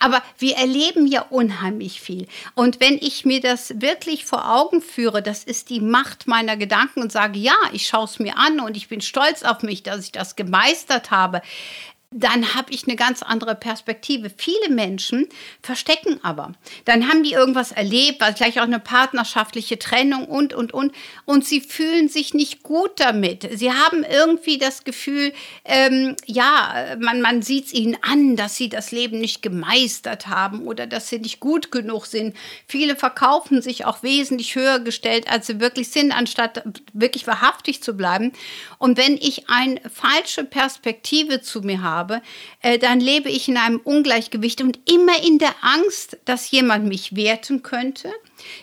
Aber 0.00 0.20
wir 0.38 0.56
erleben 0.56 1.06
ja 1.06 1.24
unheimlich 1.30 2.00
viel. 2.00 2.26
Und 2.56 2.80
wenn 2.80 2.94
ich 2.94 3.24
mir 3.24 3.40
das 3.40 3.80
wirklich 3.80 4.24
vor 4.24 4.52
Augen 4.52 4.82
führe, 4.82 5.22
das 5.22 5.44
ist 5.44 5.70
die 5.70 5.80
Macht 5.80 6.26
meiner 6.26 6.56
Gedanken 6.56 7.00
und 7.00 7.12
sage, 7.12 7.38
ja, 7.38 7.56
ich 7.72 7.86
schaue 7.86 8.06
es 8.06 8.18
mir 8.18 8.36
an 8.36 8.58
und 8.58 8.76
ich 8.76 8.88
bin 8.88 9.00
stolz 9.00 9.44
auf 9.44 9.62
mich, 9.62 9.84
dass 9.84 10.04
ich 10.04 10.10
das 10.10 10.34
gemeistert 10.34 11.12
habe 11.12 11.42
dann 12.10 12.54
habe 12.54 12.72
ich 12.72 12.86
eine 12.86 12.96
ganz 12.96 13.22
andere 13.22 13.54
Perspektive. 13.54 14.30
Viele 14.34 14.70
Menschen 14.70 15.28
verstecken 15.62 16.18
aber. 16.22 16.52
Dann 16.86 17.06
haben 17.06 17.22
die 17.22 17.32
irgendwas 17.32 17.70
erlebt, 17.70 18.22
weil 18.22 18.32
gleich 18.32 18.58
auch 18.58 18.64
eine 18.64 18.80
partnerschaftliche 18.80 19.78
Trennung 19.78 20.24
und, 20.24 20.54
und, 20.54 20.72
und. 20.72 20.92
Und 21.26 21.44
sie 21.44 21.60
fühlen 21.60 22.08
sich 22.08 22.32
nicht 22.32 22.62
gut 22.62 22.92
damit. 22.96 23.46
Sie 23.52 23.72
haben 23.72 24.04
irgendwie 24.04 24.56
das 24.56 24.84
Gefühl, 24.84 25.34
ähm, 25.66 26.16
ja, 26.24 26.96
man, 26.98 27.20
man 27.20 27.42
sieht 27.42 27.66
es 27.66 27.74
ihnen 27.74 27.98
an, 28.00 28.36
dass 28.36 28.56
sie 28.56 28.70
das 28.70 28.90
Leben 28.90 29.18
nicht 29.18 29.42
gemeistert 29.42 30.28
haben 30.28 30.66
oder 30.66 30.86
dass 30.86 31.10
sie 31.10 31.18
nicht 31.18 31.40
gut 31.40 31.70
genug 31.70 32.06
sind. 32.06 32.34
Viele 32.66 32.96
verkaufen 32.96 33.60
sich 33.60 33.84
auch 33.84 34.02
wesentlich 34.02 34.54
höher 34.54 34.80
gestellt, 34.80 35.30
als 35.30 35.46
sie 35.46 35.60
wirklich 35.60 35.90
sind, 35.90 36.12
anstatt 36.12 36.62
wirklich 36.94 37.26
wahrhaftig 37.26 37.82
zu 37.82 37.94
bleiben. 37.94 38.32
Und 38.78 38.96
wenn 38.96 39.18
ich 39.18 39.50
eine 39.50 39.78
falsche 39.90 40.44
Perspektive 40.44 41.42
zu 41.42 41.60
mir 41.60 41.82
habe, 41.82 41.97
habe, 41.98 42.22
äh, 42.62 42.78
dann 42.78 43.00
lebe 43.00 43.28
ich 43.28 43.48
in 43.48 43.56
einem 43.56 43.78
Ungleichgewicht 43.78 44.60
und 44.62 44.78
immer 44.90 45.22
in 45.24 45.38
der 45.38 45.54
Angst, 45.62 46.18
dass 46.24 46.50
jemand 46.50 46.86
mich 46.86 47.16
werten 47.16 47.62
könnte, 47.62 48.12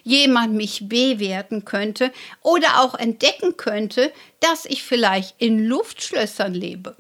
jemand 0.03 0.53
mich 0.53 0.87
bewerten 0.87 1.65
könnte 1.65 2.11
oder 2.41 2.81
auch 2.81 2.95
entdecken 2.95 3.57
könnte, 3.57 4.11
dass 4.39 4.65
ich 4.65 4.83
vielleicht 4.83 5.35
in 5.37 5.65
Luftschlössern 5.65 6.53
lebe. 6.53 6.95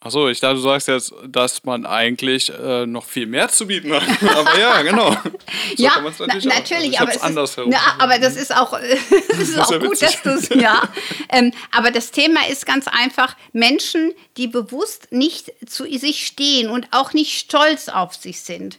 Achso, 0.00 0.28
ich 0.28 0.38
dachte, 0.38 0.54
du 0.54 0.60
sagst 0.60 0.86
jetzt, 0.86 1.12
dass 1.26 1.64
man 1.64 1.84
eigentlich 1.84 2.50
äh, 2.50 2.86
noch 2.86 3.04
viel 3.04 3.26
mehr 3.26 3.48
zu 3.48 3.66
bieten 3.66 3.92
hat. 3.92 4.04
aber 4.36 4.56
ja, 4.56 4.82
genau. 4.82 5.10
So 5.76 5.82
ja, 5.82 6.00
natürlich, 6.00 6.44
na, 6.44 6.54
natürlich 6.54 7.00
aber, 7.00 7.12
ist, 7.12 7.58
na, 7.66 7.78
aber 7.98 8.18
das 8.20 8.36
ist 8.36 8.54
auch, 8.54 8.78
das 9.28 9.38
ist 9.40 9.58
auch 9.58 9.80
gut, 9.80 10.00
dass 10.00 10.22
du 10.22 10.30
es, 10.30 10.50
ja. 10.50 10.88
Ähm, 11.30 11.52
aber 11.72 11.90
das 11.90 12.12
Thema 12.12 12.46
ist 12.48 12.64
ganz 12.64 12.86
einfach, 12.86 13.34
Menschen, 13.52 14.12
die 14.36 14.46
bewusst 14.46 15.08
nicht 15.10 15.52
zu 15.68 15.84
sich 15.98 16.26
stehen 16.26 16.70
und 16.70 16.86
auch 16.92 17.12
nicht 17.12 17.36
stolz 17.36 17.88
auf 17.88 18.14
sich 18.14 18.42
sind, 18.42 18.78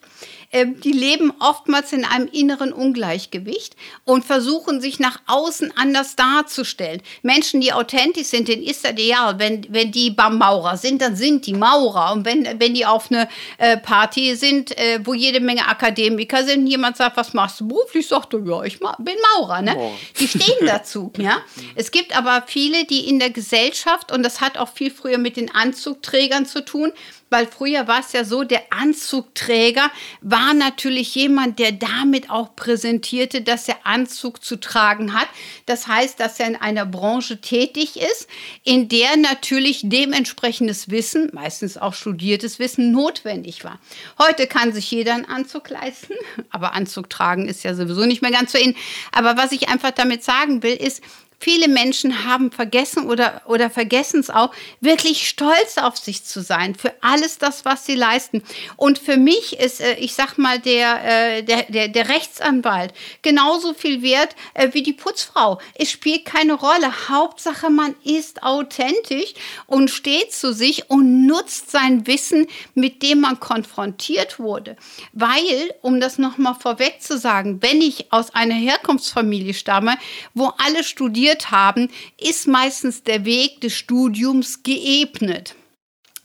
die 0.52 0.92
leben 0.92 1.32
oftmals 1.40 1.94
in 1.94 2.06
einem 2.06 2.28
inneren 2.28 2.74
Ungleichgewicht 2.74 3.76
und 4.04 4.26
versuchen 4.26 4.82
sich 4.82 5.00
nach 5.00 5.22
außen 5.28 5.74
anders 5.78 6.16
darzustellen. 6.16 7.04
Menschen, 7.22 7.62
die 7.62 7.72
authentisch 7.72 8.28
sind, 8.28 8.48
denen 8.48 8.64
ist 8.64 8.84
das 8.84 8.94
ideal. 8.94 9.38
Wenn, 9.38 9.68
wenn 9.70 9.92
die 9.92 10.10
beim 10.10 10.40
Maurer 10.40 10.78
sind, 10.78 11.04
dann 11.04 11.16
sind 11.16 11.46
die 11.46 11.54
Maurer. 11.54 12.14
Und 12.14 12.26
wenn, 12.26 12.60
wenn 12.60 12.74
die 12.74 12.86
auf 12.86 13.12
eine 13.12 13.30
äh, 13.60 13.78
Party 13.78 14.36
sind, 14.36 14.76
äh, 14.78 15.00
wo 15.04 15.14
jede 15.14 15.40
Menge 15.40 15.68
Akademiker 15.68 16.44
sind, 16.44 16.66
jemand 16.66 16.98
sagt, 16.98 17.16
was 17.18 17.34
machst 17.34 17.60
du 17.60 17.68
beruflich? 17.68 18.08
Sagt 18.08 18.34
er, 18.34 18.44
ja, 18.44 18.64
ich 18.64 18.80
bin 18.80 19.16
Maurer. 19.38 19.62
Ne? 19.62 19.92
Die 20.20 20.28
stehen 20.28 20.66
dazu. 20.66 21.14
ja? 21.18 21.38
Es 21.76 21.92
gibt 21.92 22.18
aber 22.18 22.44
viele, 22.48 22.86
die 22.86 23.08
in 23.08 23.20
der 23.20 23.30
Gesellschaft, 23.30 24.12
und 24.12 24.24
das 24.24 24.42
hat 24.42 24.58
auch 24.58 24.70
viel 24.70 24.90
früher 24.90 25.20
mit 25.20 25.38
den 25.38 25.54
Anzugträgern 25.54 26.48
zu 26.48 26.66
tun, 26.66 26.92
weil 27.30 27.48
früher 27.48 27.88
war 27.88 28.00
es 28.00 28.12
ja 28.12 28.24
so, 28.24 28.44
der 28.44 28.62
Anzugträger 28.72 29.92
war 30.22 30.54
natürlich 30.54 31.16
jemand, 31.16 31.60
der 31.60 31.72
damit 31.72 32.30
auch 32.30 32.56
präsentierte, 32.56 33.42
dass 33.42 33.68
er 33.68 33.78
Anzug 33.84 34.44
zu 34.44 34.60
tragen 34.60 35.14
hat. 35.14 35.28
Das 35.66 35.88
heißt, 35.88 36.20
dass 36.20 36.40
er 36.40 36.48
in 36.48 36.56
einer 36.56 36.86
Branche 36.86 37.42
tätig 37.42 37.98
ist, 37.98 38.28
in 38.64 38.90
der 38.90 39.18
natürlich 39.18 39.82
dementsprechendes 39.84 40.90
Wissen, 40.90 41.30
meistens 41.34 41.78
auch 41.78 41.94
studiertes 41.94 42.60
Wissen, 42.60 42.92
notwendig 42.92 43.64
war. 43.64 43.80
Heute 44.18 44.48
kann 44.48 44.74
sich 44.74 44.90
jeder 44.92 45.14
einen 45.14 45.26
Anzug 45.26 45.70
leisten, 45.70 46.14
aber 46.50 46.74
Anzug 46.74 47.10
tragen 47.10 47.48
ist 47.48 47.64
ja 47.64 47.76
sowieso 47.76 48.06
nicht 48.06 48.22
mehr 48.22 48.32
ganz 48.32 48.52
so 48.52 48.58
in. 48.58 48.76
Aber 49.12 49.38
was 49.38 49.52
ich 49.52 49.70
einfach 49.70 49.92
damit 49.92 50.24
sagen 50.24 50.64
will, 50.64 50.76
ist, 50.76 51.02
Viele 51.42 51.70
Menschen 51.70 52.26
haben 52.26 52.52
vergessen 52.52 53.08
oder, 53.08 53.44
oder 53.46 53.70
vergessen 53.70 54.20
es 54.20 54.30
auch, 54.30 54.52
wirklich 54.82 55.30
stolz 55.30 55.78
auf 55.78 55.96
sich 55.96 56.26
zu 56.26 56.42
sein 56.42 56.76
für 56.76 56.94
alles 57.00 57.38
das, 57.38 57.64
was 57.64 57.86
sie 57.86 57.96
leisten. 57.96 58.44
Und 58.76 59.00
für 59.00 59.16
mich 59.16 59.58
ist, 59.58 59.80
äh, 59.80 59.94
ich 59.96 60.14
sag 60.14 60.38
mal, 60.38 60.60
der, 60.60 61.38
äh, 61.38 61.44
der, 61.44 61.64
der, 61.64 61.88
der 61.88 62.10
Rechtsanwalt 62.10 62.94
genauso 63.22 63.74
viel 63.74 64.02
wert 64.02 64.36
äh, 64.54 64.68
wie 64.74 64.84
die 64.84 64.92
Putzfrau. 64.92 65.60
Es 65.76 65.90
spielt 65.90 66.26
keine 66.26 66.56
Rolle. 66.56 67.08
Hauptsache, 67.08 67.70
man 67.70 67.96
ist 68.04 68.44
authentisch 68.44 69.34
und 69.66 69.90
steht 69.90 70.34
zu 70.34 70.54
sich 70.54 70.90
und 70.90 71.26
nutzt 71.26 71.72
sein 71.72 72.06
Wissen, 72.06 72.48
mit 72.74 73.02
dem 73.02 73.22
man 73.22 73.40
konfrontiert 73.40 74.40
wurde. 74.40 74.76
Weil, 75.14 75.74
um 75.82 76.02
das 76.02 76.18
nochmal 76.18 76.56
vorweg 76.60 77.02
zu 77.02 77.18
sagen, 77.18 77.62
wenn 77.62 77.82
ich 77.82 78.12
aus 78.12 78.36
einer 78.36 78.56
Herkunftsfamilie 78.56 79.54
stamme, 79.54 79.98
wo 80.34 80.52
alle 80.58 80.84
studieren, 80.84 81.29
studiert 81.30 81.52
haben, 81.52 81.90
ist 82.20 82.48
meistens 82.48 83.04
der 83.04 83.26
Weg 83.26 83.62
des 83.62 83.76
Studiums 83.76 84.64
geebnet. 84.64 85.56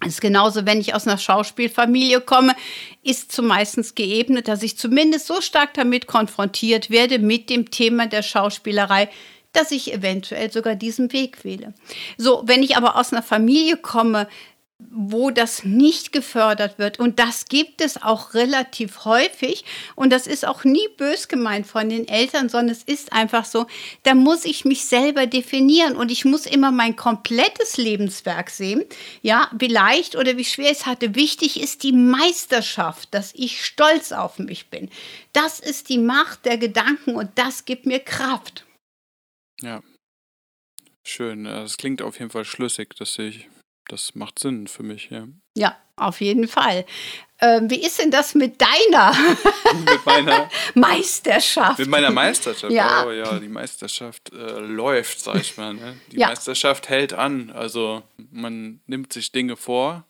Das 0.00 0.14
ist 0.14 0.20
genauso, 0.20 0.66
wenn 0.66 0.80
ich 0.80 0.94
aus 0.94 1.06
einer 1.06 1.18
Schauspielfamilie 1.18 2.20
komme, 2.20 2.54
ist 3.02 3.32
zumeistens 3.32 3.94
geebnet, 3.94 4.49
dass 4.49 4.62
ich 4.62 4.76
zumindest 4.76 5.26
so 5.26 5.40
stark 5.40 5.75
damit 5.75 6.06
konfrontiert 6.06 6.90
werde 6.90 7.18
mit 7.18 7.49
dem 7.49 7.70
Thema 7.70 8.06
der 8.06 8.23
Schauspielerei, 8.23 9.08
dass 9.52 9.70
ich 9.70 9.92
eventuell 9.92 10.50
sogar 10.50 10.75
diesen 10.75 11.12
Weg 11.12 11.44
wähle. 11.44 11.75
So, 12.18 12.42
wenn 12.46 12.62
ich 12.62 12.76
aber 12.76 12.96
aus 12.96 13.12
einer 13.12 13.23
Familie 13.23 13.76
komme, 13.76 14.26
wo 14.78 15.31
das 15.31 15.64
nicht 15.64 16.12
gefördert 16.12 16.78
wird. 16.78 16.99
Und 16.99 17.19
das 17.21 17.47
gibt 17.47 17.81
es 17.81 18.02
auch 18.02 18.35
relativ 18.35 19.04
häufig. 19.04 19.64
Und 19.95 20.11
das 20.11 20.26
ist 20.26 20.45
auch 20.45 20.64
nie 20.64 20.88
bös 20.97 21.28
gemeint 21.28 21.66
von 21.66 21.88
den 21.88 22.09
Eltern, 22.09 22.49
sondern 22.49 22.71
es 22.71 22.83
ist 22.83 23.12
einfach 23.12 23.45
so, 23.45 23.66
da 24.02 24.14
muss 24.14 24.45
ich 24.45 24.64
mich 24.64 24.85
selber 24.85 25.26
definieren 25.26 25.97
und 25.97 26.11
ich 26.11 26.25
muss 26.25 26.47
immer 26.47 26.73
mein 26.73 26.97
komplettes 26.97 27.76
Lebenswerk 27.76 28.50
sehen. 28.50 28.85
Ja, 29.23 29.49
wie 29.57 29.69
leicht 29.69 30.16
oder 30.16 30.37
wie 30.37 30.45
schwer 30.45 30.73
es 30.73 30.87
hatte. 30.87 31.14
Wichtig 31.14 31.61
ist 31.61 31.85
die 31.85 31.93
Meisterschaft, 31.93 33.14
dass 33.14 33.33
ich 33.35 33.64
stolz 33.64 34.11
auf 34.11 34.38
mich 34.40 34.71
bin. 34.71 34.90
Das 35.33 35.61
ist 35.61 35.88
die 35.88 35.99
Macht 35.99 36.45
der 36.45 36.59
Gedanken 36.59 37.14
und 37.14 37.31
das 37.37 37.64
gibt 37.64 37.87
mir 37.87 38.00
Kraft. 38.00 38.66
Ja. 39.61 39.83
Schön. 41.07 41.47
Es 41.47 41.76
klingt 41.76 42.02
auf 42.02 42.19
jeden 42.19 42.31
Fall 42.31 42.45
schlüssig, 42.45 42.95
dass 42.97 43.19
ich 43.19 43.49
das 43.94 44.16
macht 44.16 44.40
Sinn 44.40 44.66
für 44.66 44.82
mich, 44.82 45.10
ja. 45.10 45.28
Ja, 45.56 45.76
auf 45.94 46.20
jeden 46.20 46.48
Fall. 46.48 46.84
Ähm, 47.40 47.70
wie 47.70 47.80
ist 47.80 48.00
denn 48.00 48.10
das 48.10 48.34
mit 48.34 48.60
deiner 48.60 49.14
mit 49.86 50.04
meiner 50.04 50.50
Meisterschaft? 50.74 51.78
Mit 51.78 51.88
meiner 51.88 52.10
Meisterschaft. 52.10 52.72
Ja. 52.72 53.06
Oh 53.06 53.12
ja, 53.12 53.38
die 53.38 53.48
Meisterschaft 53.48 54.32
äh, 54.32 54.58
läuft, 54.58 55.20
sag 55.20 55.36
ich 55.36 55.56
mal. 55.56 55.74
Ne? 55.74 55.96
Die 56.10 56.16
Ja. 56.18 56.28
Meisterschaft 56.28 56.88
hält 56.88 57.12
an. 57.12 57.50
Also 57.50 58.02
man 58.32 58.80
nimmt 58.86 59.12
sich 59.12 59.30
Dinge 59.30 59.56
vor. 59.56 60.04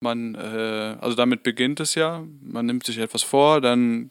Man, 0.00 0.34
äh, 0.34 0.96
also 1.00 1.14
damit 1.14 1.44
beginnt 1.44 1.78
es 1.78 1.94
ja. 1.94 2.24
Man 2.42 2.66
nimmt 2.66 2.84
sich 2.84 2.98
etwas 2.98 3.22
vor, 3.22 3.60
dann 3.60 4.10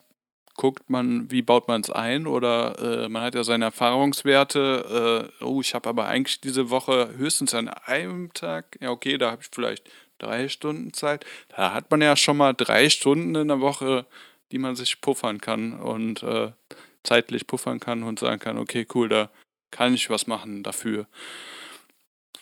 guckt 0.56 0.90
man, 0.90 1.30
wie 1.32 1.42
baut 1.42 1.68
man 1.68 1.82
es 1.82 1.90
ein 1.90 2.28
oder 2.28 3.04
äh, 3.04 3.10
man 3.10 3.24
hat 3.24 3.36
ja 3.36 3.44
seine 3.44 3.66
Erfahrungswerte. 3.66 5.30
Äh, 5.42 5.44
oh, 5.44 5.62
ich 5.62 5.74
habe 5.74 5.90
aber 5.90 6.08
eigentlich 6.08 6.42
diese 6.42 6.70
Woche 6.70 7.14
höchstens 7.18 7.54
an 7.54 7.68
einem 7.68 8.34
Tag, 8.34 8.78
ja 8.82 8.90
okay, 8.90 9.18
da 9.18 9.32
habe 9.32 9.42
ich 9.42 9.50
vielleicht 9.54 9.90
drei 10.18 10.48
Stunden 10.48 10.94
Zeit. 10.94 11.26
Da 11.50 11.74
hat 11.74 11.92
man 11.92 12.02
ja 12.02 12.16
schon 12.16 12.38
mal 12.38 12.54
drei 12.54 12.90
Stunden 12.90 13.36
in 13.36 13.50
der 13.50 13.60
Woche, 13.60 14.06
die 14.52 14.58
man 14.58 14.76
sich 14.76 15.02
puffern 15.02 15.42
kann 15.42 15.74
und 15.74 16.24
äh, 16.24 16.52
zeitlich 17.04 17.48
puffern 17.48 17.80
kann 17.80 18.04
und 18.04 18.20
sagen 18.20 18.40
kann, 18.40 18.58
okay, 18.58 18.88
cool, 18.94 19.10
da 19.10 19.30
kann 19.72 19.94
ich 19.94 20.10
was 20.10 20.28
machen 20.28 20.64
dafür. 20.64 21.08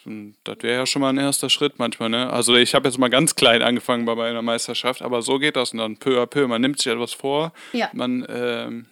Und 0.05 0.35
das 0.43 0.57
wäre 0.61 0.79
ja 0.79 0.85
schon 0.85 1.01
mal 1.01 1.09
ein 1.09 1.17
erster 1.17 1.49
Schritt 1.49 1.79
manchmal, 1.79 2.09
ne? 2.09 2.29
Also 2.31 2.55
ich 2.55 2.75
habe 2.75 2.87
jetzt 2.87 2.97
mal 2.97 3.09
ganz 3.09 3.35
klein 3.35 3.61
angefangen 3.61 4.05
bei 4.05 4.15
meiner 4.15 4.41
Meisterschaft, 4.41 5.01
aber 5.01 5.21
so 5.21 5.39
geht 5.39 5.55
das 5.55 5.71
und 5.73 5.79
dann 5.79 5.97
peu 5.97 6.21
à 6.21 6.25
peu. 6.25 6.47
Man 6.47 6.61
nimmt 6.61 6.79
sich 6.79 6.91
etwas 6.91 7.13
vor, 7.13 7.53
Ja. 7.73 7.89
man, 7.93 8.25
ähm, 8.29 8.85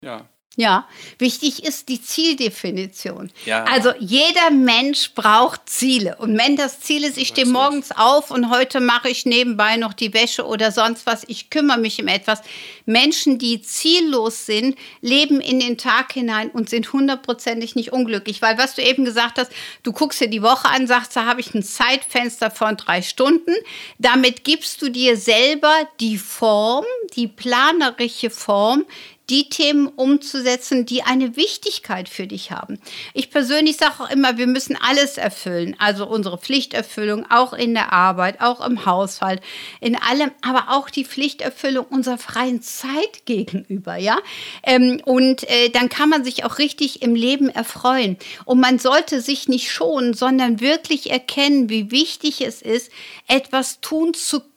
ja. 0.00 0.28
Ja, 0.58 0.88
wichtig 1.18 1.64
ist 1.64 1.90
die 1.90 2.00
Zieldefinition. 2.00 3.30
Ja. 3.44 3.64
Also 3.64 3.92
jeder 3.98 4.50
Mensch 4.50 5.12
braucht 5.14 5.68
Ziele. 5.68 6.16
Und 6.16 6.38
wenn 6.38 6.56
das 6.56 6.80
Ziel 6.80 7.04
ist, 7.04 7.18
ich 7.18 7.28
stehe 7.28 7.46
morgens 7.46 7.92
auf 7.92 8.30
und 8.30 8.48
heute 8.48 8.80
mache 8.80 9.10
ich 9.10 9.26
nebenbei 9.26 9.76
noch 9.76 9.92
die 9.92 10.14
Wäsche 10.14 10.46
oder 10.46 10.72
sonst 10.72 11.04
was, 11.04 11.24
ich 11.28 11.50
kümmere 11.50 11.76
mich 11.76 12.00
um 12.00 12.08
etwas. 12.08 12.40
Menschen, 12.86 13.38
die 13.38 13.60
ziellos 13.60 14.46
sind, 14.46 14.78
leben 15.02 15.42
in 15.42 15.60
den 15.60 15.76
Tag 15.76 16.14
hinein 16.14 16.48
und 16.48 16.70
sind 16.70 16.90
hundertprozentig 16.90 17.74
nicht 17.74 17.92
unglücklich. 17.92 18.40
Weil 18.40 18.56
was 18.56 18.76
du 18.76 18.82
eben 18.82 19.04
gesagt 19.04 19.38
hast, 19.38 19.52
du 19.82 19.92
guckst 19.92 20.22
dir 20.22 20.28
die 20.28 20.42
Woche 20.42 20.70
an, 20.70 20.86
sagst, 20.86 21.14
da 21.16 21.26
habe 21.26 21.42
ich 21.42 21.52
ein 21.52 21.62
Zeitfenster 21.62 22.50
von 22.50 22.78
drei 22.78 23.02
Stunden. 23.02 23.52
Damit 23.98 24.42
gibst 24.42 24.80
du 24.80 24.88
dir 24.88 25.18
selber 25.18 25.74
die 26.00 26.16
Form, 26.16 26.86
die 27.14 27.28
planerische 27.28 28.30
Form, 28.30 28.86
die 29.30 29.48
Themen 29.48 29.88
umzusetzen, 29.88 30.86
die 30.86 31.02
eine 31.02 31.36
Wichtigkeit 31.36 32.08
für 32.08 32.26
dich 32.26 32.52
haben. 32.52 32.78
Ich 33.12 33.30
persönlich 33.30 33.76
sage 33.76 33.94
auch 34.00 34.10
immer, 34.10 34.36
wir 34.36 34.46
müssen 34.46 34.76
alles 34.80 35.18
erfüllen. 35.18 35.74
Also 35.78 36.06
unsere 36.06 36.38
Pflichterfüllung, 36.38 37.26
auch 37.30 37.52
in 37.52 37.74
der 37.74 37.92
Arbeit, 37.92 38.40
auch 38.40 38.64
im 38.64 38.86
Haushalt, 38.86 39.40
in 39.80 39.96
allem, 39.96 40.30
aber 40.42 40.76
auch 40.76 40.90
die 40.90 41.04
Pflichterfüllung 41.04 41.86
unserer 41.86 42.18
freien 42.18 42.62
Zeit 42.62 43.26
gegenüber, 43.26 43.96
ja. 43.96 44.18
Ähm, 44.62 45.00
und 45.04 45.48
äh, 45.50 45.70
dann 45.70 45.88
kann 45.88 46.08
man 46.08 46.24
sich 46.24 46.44
auch 46.44 46.58
richtig 46.58 47.02
im 47.02 47.14
Leben 47.14 47.48
erfreuen. 47.48 48.16
Und 48.44 48.60
man 48.60 48.78
sollte 48.78 49.20
sich 49.20 49.48
nicht 49.48 49.72
schonen, 49.72 50.14
sondern 50.14 50.60
wirklich 50.60 51.10
erkennen, 51.10 51.68
wie 51.68 51.90
wichtig 51.90 52.42
es 52.42 52.62
ist, 52.62 52.92
etwas 53.26 53.80
tun 53.80 54.14
zu 54.14 54.40
können 54.40 54.55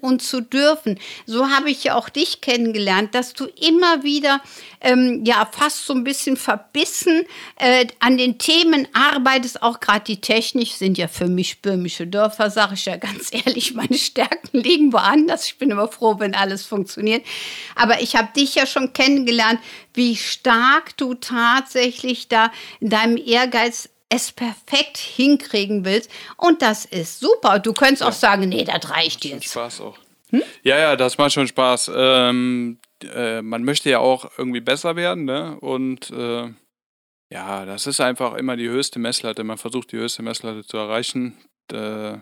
und 0.00 0.22
zu 0.22 0.40
dürfen. 0.40 0.98
So 1.26 1.50
habe 1.50 1.70
ich 1.70 1.84
ja 1.84 1.94
auch 1.94 2.08
dich 2.08 2.40
kennengelernt, 2.40 3.14
dass 3.14 3.34
du 3.34 3.44
immer 3.44 4.02
wieder 4.02 4.40
ähm, 4.80 5.22
ja 5.24 5.48
fast 5.50 5.86
so 5.86 5.94
ein 5.94 6.04
bisschen 6.04 6.36
verbissen 6.36 7.24
äh, 7.56 7.86
an 8.00 8.16
den 8.18 8.38
Themen 8.38 8.88
arbeitest. 8.92 9.62
Auch 9.62 9.80
gerade 9.80 10.04
die 10.04 10.20
Technik 10.20 10.68
sind 10.68 10.98
ja 10.98 11.08
für 11.08 11.26
mich 11.26 11.62
böhmische 11.62 12.06
Dörfer, 12.06 12.50
sage 12.50 12.74
ich 12.74 12.86
ja 12.86 12.96
ganz 12.96 13.30
ehrlich. 13.32 13.74
Meine 13.74 13.98
Stärken 13.98 14.58
liegen 14.58 14.92
woanders. 14.92 15.46
Ich 15.46 15.58
bin 15.58 15.70
immer 15.70 15.88
froh, 15.88 16.16
wenn 16.18 16.34
alles 16.34 16.64
funktioniert. 16.64 17.24
Aber 17.74 18.00
ich 18.00 18.16
habe 18.16 18.28
dich 18.36 18.54
ja 18.54 18.66
schon 18.66 18.92
kennengelernt, 18.92 19.60
wie 19.94 20.16
stark 20.16 20.96
du 20.96 21.14
tatsächlich 21.14 22.28
da 22.28 22.50
in 22.80 22.90
deinem 22.90 23.16
Ehrgeiz 23.16 23.88
es 24.14 24.32
perfekt 24.32 24.96
hinkriegen 24.96 25.84
willst. 25.84 26.10
Und 26.36 26.62
das 26.62 26.84
ist 26.84 27.20
super. 27.20 27.58
Du 27.58 27.72
könntest 27.72 28.02
auch 28.02 28.12
sagen, 28.12 28.48
nee, 28.48 28.64
das 28.64 28.90
reicht 28.90 29.24
jetzt. 29.24 29.44
Spaß 29.44 29.80
auch. 29.80 29.98
Ja, 30.62 30.78
ja, 30.78 30.96
das 30.96 31.18
macht 31.18 31.32
schon 31.32 31.46
Spaß. 31.46 31.90
Ähm, 31.94 32.78
äh, 33.02 33.42
man 33.42 33.64
möchte 33.64 33.90
ja 33.90 33.98
auch 33.98 34.30
irgendwie 34.36 34.60
besser 34.60 34.96
werden, 34.96 35.24
ne? 35.24 35.58
Und 35.60 36.10
äh, 36.10 36.48
ja, 37.30 37.64
das 37.64 37.86
ist 37.86 38.00
einfach 38.00 38.34
immer 38.34 38.56
die 38.56 38.68
höchste 38.68 38.98
Messlatte. 38.98 39.44
Man 39.44 39.58
versucht 39.58 39.92
die 39.92 39.96
höchste 39.96 40.22
Messlatte 40.22 40.64
zu 40.64 40.76
erreichen. 40.76 41.38
Äh, 41.72 42.18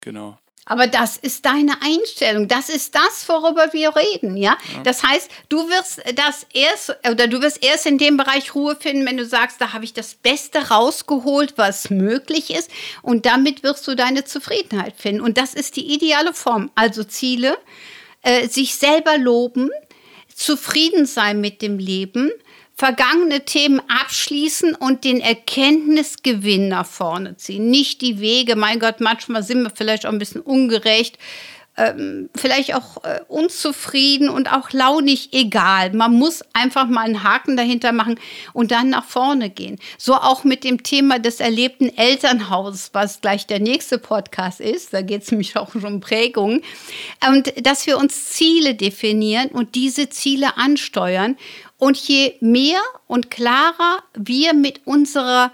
genau. 0.00 0.38
Aber 0.66 0.86
das 0.86 1.18
ist 1.18 1.44
deine 1.44 1.72
Einstellung. 1.82 2.48
Das 2.48 2.68
ist 2.70 2.94
das, 2.94 3.28
worüber 3.28 3.72
wir 3.72 3.94
reden, 3.94 4.36
ja? 4.36 4.56
Das 4.82 5.02
heißt, 5.02 5.30
du 5.50 5.68
wirst 5.68 6.02
das 6.14 6.46
erst 6.54 6.96
oder 7.10 7.26
du 7.26 7.42
wirst 7.42 7.62
erst 7.62 7.86
in 7.86 7.98
dem 7.98 8.16
Bereich 8.16 8.54
Ruhe 8.54 8.74
finden, 8.76 9.06
wenn 9.06 9.18
du 9.18 9.26
sagst, 9.26 9.60
da 9.60 9.74
habe 9.74 9.84
ich 9.84 9.92
das 9.92 10.14
Beste 10.14 10.70
rausgeholt, 10.70 11.54
was 11.56 11.90
möglich 11.90 12.50
ist. 12.50 12.70
Und 13.02 13.26
damit 13.26 13.62
wirst 13.62 13.86
du 13.86 13.94
deine 13.94 14.24
Zufriedenheit 14.24 14.94
finden. 14.96 15.20
Und 15.20 15.36
das 15.36 15.52
ist 15.52 15.76
die 15.76 15.92
ideale 15.92 16.32
Form. 16.32 16.70
Also 16.74 17.04
Ziele, 17.04 17.58
äh, 18.22 18.48
sich 18.48 18.76
selber 18.76 19.18
loben, 19.18 19.70
zufrieden 20.34 21.04
sein 21.04 21.40
mit 21.40 21.60
dem 21.60 21.78
Leben, 21.78 22.30
vergangene 22.76 23.44
Themen 23.44 23.80
abschließen 23.88 24.74
und 24.74 25.04
den 25.04 25.20
Erkenntnisgewinn 25.20 26.68
nach 26.68 26.86
vorne 26.86 27.36
ziehen. 27.36 27.70
Nicht 27.70 28.02
die 28.02 28.20
Wege. 28.20 28.56
Mein 28.56 28.80
Gott, 28.80 29.00
manchmal 29.00 29.42
sind 29.42 29.62
wir 29.62 29.72
vielleicht 29.74 30.06
auch 30.06 30.12
ein 30.12 30.18
bisschen 30.18 30.40
ungerecht, 30.40 31.18
ähm, 31.76 32.30
vielleicht 32.36 32.74
auch 32.74 33.02
äh, 33.04 33.20
unzufrieden 33.28 34.28
und 34.28 34.52
auch 34.52 34.70
launig 34.72 35.32
egal. 35.32 35.92
Man 35.92 36.14
muss 36.14 36.44
einfach 36.52 36.86
mal 36.86 37.02
einen 37.02 37.24
Haken 37.24 37.56
dahinter 37.56 37.92
machen 37.92 38.18
und 38.52 38.70
dann 38.70 38.90
nach 38.90 39.04
vorne 39.04 39.50
gehen. 39.50 39.78
So 39.98 40.14
auch 40.14 40.44
mit 40.44 40.62
dem 40.62 40.82
Thema 40.82 41.18
des 41.18 41.40
erlebten 41.40 41.88
Elternhauses, 41.96 42.90
was 42.92 43.20
gleich 43.20 43.46
der 43.46 43.60
nächste 43.60 43.98
Podcast 43.98 44.60
ist. 44.60 44.92
Da 44.92 45.02
geht 45.02 45.22
es 45.22 45.30
nämlich 45.32 45.56
auch 45.56 45.74
um 45.74 46.00
Prägungen. 46.00 46.62
Und 47.28 47.52
dass 47.66 47.86
wir 47.86 47.98
uns 47.98 48.26
Ziele 48.30 48.74
definieren 48.74 49.48
und 49.48 49.74
diese 49.74 50.08
Ziele 50.08 50.56
ansteuern. 50.56 51.36
Und 51.76 51.96
je 51.96 52.34
mehr 52.40 52.80
und 53.08 53.30
klarer 53.30 53.98
wir 54.14 54.54
mit 54.54 54.86
unserer 54.86 55.50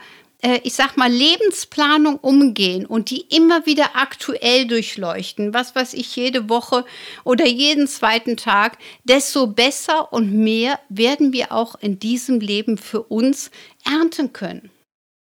ich 0.62 0.74
sag 0.74 0.96
mal, 0.96 1.10
Lebensplanung 1.10 2.16
umgehen 2.16 2.86
und 2.86 3.10
die 3.10 3.20
immer 3.34 3.66
wieder 3.66 3.90
aktuell 3.94 4.66
durchleuchten, 4.66 5.52
was 5.52 5.74
weiß 5.74 5.94
ich, 5.94 6.16
jede 6.16 6.48
Woche 6.48 6.84
oder 7.24 7.46
jeden 7.46 7.86
zweiten 7.86 8.36
Tag, 8.36 8.78
desto 9.04 9.46
besser 9.46 10.12
und 10.12 10.32
mehr 10.32 10.78
werden 10.88 11.32
wir 11.32 11.52
auch 11.52 11.74
in 11.80 11.98
diesem 11.98 12.40
Leben 12.40 12.78
für 12.78 13.02
uns 13.02 13.50
ernten 13.84 14.32
können. 14.32 14.70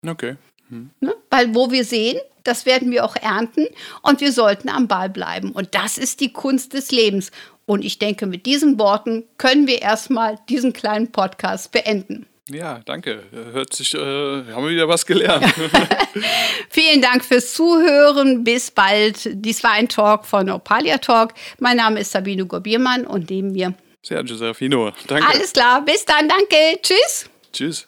Okay. 0.06 0.36
Ne? 0.70 1.16
Weil 1.30 1.56
wo 1.56 1.72
wir 1.72 1.86
sehen, 1.86 2.20
das 2.44 2.66
werden 2.66 2.92
wir 2.92 3.06
auch 3.06 3.16
ernten 3.16 3.68
und 4.02 4.22
wir 4.22 4.32
sollten 4.32 4.70
am 4.70 4.88
Ball 4.88 5.10
bleiben. 5.10 5.52
Und 5.52 5.76
das 5.76 5.98
ist 5.98 6.22
die 6.22 6.34
Kunst 6.34 6.74
des 6.74 6.92
Lebens. 6.92 7.32
Und 7.66 7.84
ich 7.84 8.00
denke, 8.00 8.26
mit 8.26 8.46
diesen 8.46 8.80
Worten 8.80 9.26
können 9.38 9.68
wir 9.68 9.82
erstmal 9.82 10.40
diesen 10.48 10.72
kleinen 10.72 11.12
Podcast 11.12 11.72
beenden. 11.72 12.26
Ja, 12.50 12.80
danke. 12.86 13.24
Hört 13.32 13.74
sich, 13.74 13.94
äh, 13.94 13.98
haben 13.98 14.64
wir 14.64 14.70
wieder 14.70 14.88
was 14.88 15.06
gelernt. 15.06 15.46
Vielen 16.70 17.02
Dank 17.02 17.26
fürs 17.26 17.54
Zuhören. 17.54 18.44
Bis 18.44 18.72
bald. 18.72 19.30
Dies 19.34 19.64
war 19.64 19.72
ein 19.72 19.90
Talk 19.90 20.26
von 20.26 20.50
Opalia 20.50 20.98
Talk. 20.98 21.34
Mein 21.60 21.78
Name 21.78 22.00
ist 22.00 22.12
Sabine 22.12 22.46
Gorbiermann 22.46 23.06
und 23.06 23.30
neben 23.30 23.52
mir. 23.52 23.74
Sehr 24.02 24.24
Giuseppino. 24.24 24.92
Danke. 25.08 25.28
Alles 25.28 25.52
klar. 25.52 25.84
Bis 25.84 26.06
dann. 26.06 26.30
Danke. 26.30 26.80
Tschüss. 26.82 27.30
Tschüss. 27.52 27.88